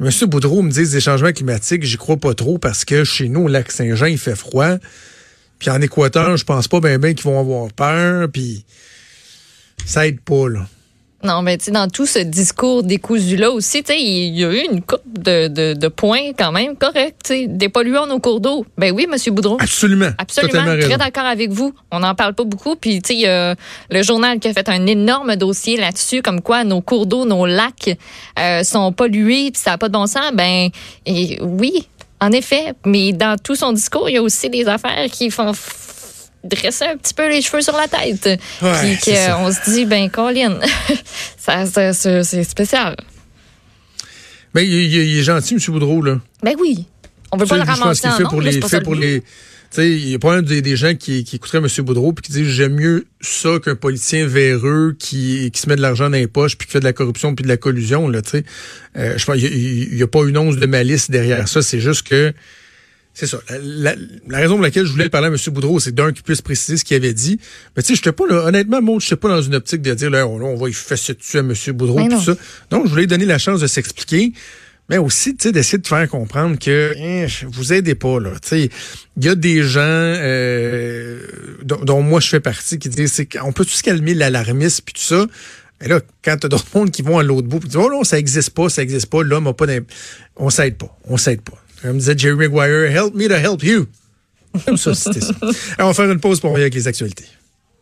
M. 0.00 0.10
Boudreau 0.26 0.62
me 0.62 0.70
dit 0.70 0.88
des 0.88 1.00
changements 1.00 1.32
climatiques, 1.32 1.82
j'y 1.82 1.96
crois 1.96 2.16
pas 2.16 2.34
trop 2.34 2.58
parce 2.58 2.84
que 2.84 3.02
chez 3.02 3.28
nous, 3.28 3.44
au 3.44 3.48
lac 3.48 3.72
Saint-Jean, 3.72 4.06
il 4.06 4.18
fait 4.18 4.36
froid. 4.36 4.76
Puis 5.58 5.70
en 5.70 5.80
Équateur, 5.80 6.36
je 6.36 6.44
pense 6.44 6.68
pas 6.68 6.80
bien 6.80 6.98
ben, 6.98 7.14
qu'ils 7.14 7.24
vont 7.24 7.40
avoir 7.40 7.72
peur. 7.72 8.28
Puis 8.32 8.64
ça 9.84 10.06
aide 10.06 10.20
pas, 10.20 10.48
là. 10.48 10.68
Non, 11.24 11.42
mais 11.42 11.58
tu 11.58 11.64
sais, 11.64 11.70
dans 11.72 11.88
tout 11.88 12.06
ce 12.06 12.20
discours 12.20 12.84
décousu-là 12.84 13.50
aussi, 13.50 13.82
tu 13.82 13.92
sais, 13.92 14.00
il 14.00 14.38
y 14.38 14.44
a 14.44 14.52
eu 14.52 14.64
une 14.70 14.82
coupe 14.82 15.02
de, 15.04 15.48
de, 15.48 15.74
de 15.74 15.88
points 15.88 16.32
quand 16.38 16.52
même 16.52 16.76
corrects, 16.76 17.16
tu 17.24 17.34
sais, 17.34 17.46
des 17.48 17.68
polluants 17.68 18.06
nos 18.06 18.20
cours 18.20 18.38
d'eau. 18.38 18.64
Ben 18.76 18.92
oui, 18.94 19.08
Monsieur 19.10 19.32
Boudreau. 19.32 19.58
Absolument. 19.60 20.10
Absolument. 20.16 20.78
Très 20.80 20.96
d'accord 20.96 21.24
avec 21.24 21.50
vous. 21.50 21.74
On 21.90 21.98
n'en 22.00 22.14
parle 22.14 22.34
pas 22.34 22.44
beaucoup. 22.44 22.76
Puis, 22.76 23.02
tu 23.02 23.22
sais, 23.22 23.56
le 23.90 24.02
journal 24.04 24.38
qui 24.38 24.46
a 24.46 24.52
fait 24.52 24.68
un 24.68 24.86
énorme 24.86 25.34
dossier 25.34 25.76
là-dessus, 25.76 26.22
comme 26.22 26.40
quoi 26.40 26.62
nos 26.62 26.80
cours 26.80 27.06
d'eau, 27.06 27.24
nos 27.24 27.46
lacs 27.46 27.98
euh, 28.38 28.62
sont 28.62 28.92
pollués, 28.92 29.50
puis 29.50 29.60
ça 29.60 29.72
n'a 29.72 29.78
pas 29.78 29.88
de 29.88 29.94
bon 29.94 30.06
sens. 30.06 30.30
Ben, 30.34 30.68
et, 31.04 31.38
oui, 31.42 31.88
en 32.20 32.30
effet. 32.30 32.74
Mais 32.86 33.12
dans 33.12 33.36
tout 33.42 33.56
son 33.56 33.72
discours, 33.72 34.08
il 34.08 34.14
y 34.14 34.18
a 34.18 34.22
aussi 34.22 34.50
des 34.50 34.68
affaires 34.68 35.10
qui 35.10 35.30
font 35.30 35.52
dresser 36.44 36.84
un 36.84 36.96
petit 36.96 37.14
peu 37.14 37.28
les 37.28 37.42
cheveux 37.42 37.62
sur 37.62 37.76
la 37.76 37.88
tête. 37.88 38.40
puis 38.60 38.96
qu'on 39.04 39.52
se 39.52 39.70
dit, 39.70 39.84
ben, 39.84 40.10
Colin, 40.10 40.58
ça, 41.38 41.92
c'est 41.92 42.44
spécial. 42.44 42.96
Ben, 44.54 44.62
il, 44.62 45.18
est 45.18 45.22
gentil, 45.22 45.54
M. 45.54 45.60
Boudreau, 45.68 46.02
là. 46.02 46.18
Ben 46.42 46.54
oui. 46.58 46.86
On 47.30 47.36
veut 47.36 47.46
pas 47.46 47.58
le 47.58 47.62
ramasser 47.62 48.08
en 48.08 48.16
fait 48.16 48.24
pour 48.24 48.40
les, 48.40 48.60
fait 48.62 48.80
pour 48.80 48.94
les, 48.94 49.22
il 49.76 50.08
y 50.08 50.14
a 50.14 50.18
pas 50.18 50.40
des, 50.40 50.62
des 50.62 50.76
gens 50.76 50.94
qui, 50.94 51.24
qui 51.24 51.36
écouteraient 51.36 51.58
M. 51.58 51.68
Boudreau 51.84 52.12
puis 52.12 52.22
qui 52.22 52.32
disent 52.32 52.48
j'aime 52.48 52.74
mieux 52.74 53.06
ça 53.20 53.58
qu'un 53.62 53.74
politicien 53.74 54.26
véreux 54.26 54.96
qui, 54.98 55.50
qui 55.50 55.60
se 55.60 55.68
met 55.68 55.76
de 55.76 55.82
l'argent 55.82 56.08
dans 56.08 56.16
les 56.16 56.26
poches 56.26 56.56
puis 56.56 56.66
qui 56.66 56.72
fait 56.72 56.80
de 56.80 56.84
la 56.84 56.94
corruption 56.94 57.34
puis 57.34 57.42
de 57.42 57.48
la 57.48 57.58
collusion 57.58 58.08
là. 58.08 58.22
Tu 58.22 58.44
euh, 58.96 59.18
je 59.18 59.24
pense 59.24 59.36
il 59.36 59.94
y, 59.94 60.02
a 60.02 60.06
pas 60.06 60.24
une 60.24 60.38
once 60.38 60.56
de 60.56 60.66
malice 60.66 61.10
derrière 61.10 61.48
ça. 61.48 61.60
C'est 61.60 61.80
juste 61.80 62.06
que 62.08 62.32
c'est 63.18 63.26
ça. 63.26 63.40
La, 63.60 63.96
raison 64.30 64.54
pour 64.54 64.62
laquelle 64.62 64.86
je 64.86 64.92
voulais 64.92 65.08
parler 65.08 65.26
à 65.26 65.30
M. 65.30 65.36
Boudreau, 65.48 65.80
c'est 65.80 65.92
d'un 65.92 66.12
qui 66.12 66.22
puisse 66.22 66.40
préciser 66.40 66.76
ce 66.76 66.84
qu'il 66.84 66.96
avait 66.96 67.12
dit. 67.12 67.40
Mais 67.76 67.82
tu 67.82 67.96
sais, 67.96 68.00
je 68.04 68.10
pas 68.10 68.24
là, 68.28 68.44
honnêtement, 68.44 68.80
moi, 68.80 68.98
je 69.00 69.06
suis 69.06 69.16
pas 69.16 69.26
dans 69.26 69.42
une 69.42 69.56
optique 69.56 69.82
de 69.82 69.92
dire 69.92 70.08
là, 70.08 70.24
on, 70.24 70.54
va 70.54 70.68
y 70.68 70.72
fesser 70.72 71.14
dessus 71.14 71.36
à 71.36 71.40
M. 71.40 71.52
Boudreau 71.72 72.08
tout 72.08 72.22
ça. 72.22 72.36
Donc, 72.70 72.84
je 72.84 72.90
voulais 72.90 73.02
lui 73.02 73.06
donner 73.08 73.24
la 73.24 73.38
chance 73.38 73.60
de 73.60 73.66
s'expliquer. 73.66 74.32
Mais 74.88 74.98
aussi, 74.98 75.34
tu 75.34 75.48
sais, 75.48 75.52
d'essayer 75.52 75.78
de 75.78 75.86
faire 75.86 76.08
comprendre 76.08 76.60
que 76.60 76.94
hein, 76.96 77.26
vous 77.48 77.72
aidez 77.72 77.96
pas, 77.96 78.20
là. 78.20 78.30
Tu 78.40 78.48
sais, 78.48 78.70
il 79.16 79.24
y 79.24 79.28
a 79.28 79.34
des 79.34 79.64
gens 79.64 79.80
euh, 79.82 81.20
dont, 81.64 82.02
moi 82.02 82.20
je 82.20 82.28
fais 82.28 82.40
partie 82.40 82.78
qui 82.78 82.88
disent 82.88 83.12
c'est 83.12 83.26
qu'on 83.26 83.52
peut 83.52 83.64
tout 83.64 83.72
se 83.72 83.82
calmer 83.82 84.14
l'alarmisme 84.14 84.84
puis 84.86 84.94
tout 84.94 85.02
ça. 85.02 85.26
Mais 85.80 85.88
là, 85.88 86.00
quand 86.24 86.36
t'as 86.36 86.46
d'autres 86.46 86.66
monde 86.74 86.92
qui 86.92 87.02
vont 87.02 87.18
à 87.18 87.24
l'autre 87.24 87.48
bout, 87.48 87.58
puis 87.58 87.68
disent 87.68 87.78
Oh 87.78 87.90
non, 87.90 88.04
ça 88.04 88.16
existe 88.16 88.50
pas, 88.50 88.68
ça 88.68 88.80
existe 88.80 89.06
pas, 89.06 89.24
l'homme 89.24 89.48
a 89.48 89.54
pas 89.54 89.66
On 90.36 90.50
s'aide 90.50 90.76
pas. 90.76 90.96
On 91.04 91.16
s'aide 91.16 91.42
pas. 91.42 91.60
Comme 91.82 91.98
disait 91.98 92.18
Jerry 92.18 92.48
Maguire, 92.48 92.90
help 92.90 93.14
me 93.14 93.28
to 93.28 93.34
help 93.34 93.62
you. 93.62 93.86
Comme 94.64 94.76
ça, 94.76 94.94
c'était 94.94 95.20
ça. 95.20 95.34
Alors, 95.40 95.54
on 95.80 95.86
va 95.88 95.94
faire 95.94 96.10
une 96.10 96.20
pause 96.20 96.40
pour 96.40 96.50
revenir 96.50 96.64
avec 96.64 96.74
les 96.74 96.88
actualités. 96.88 97.26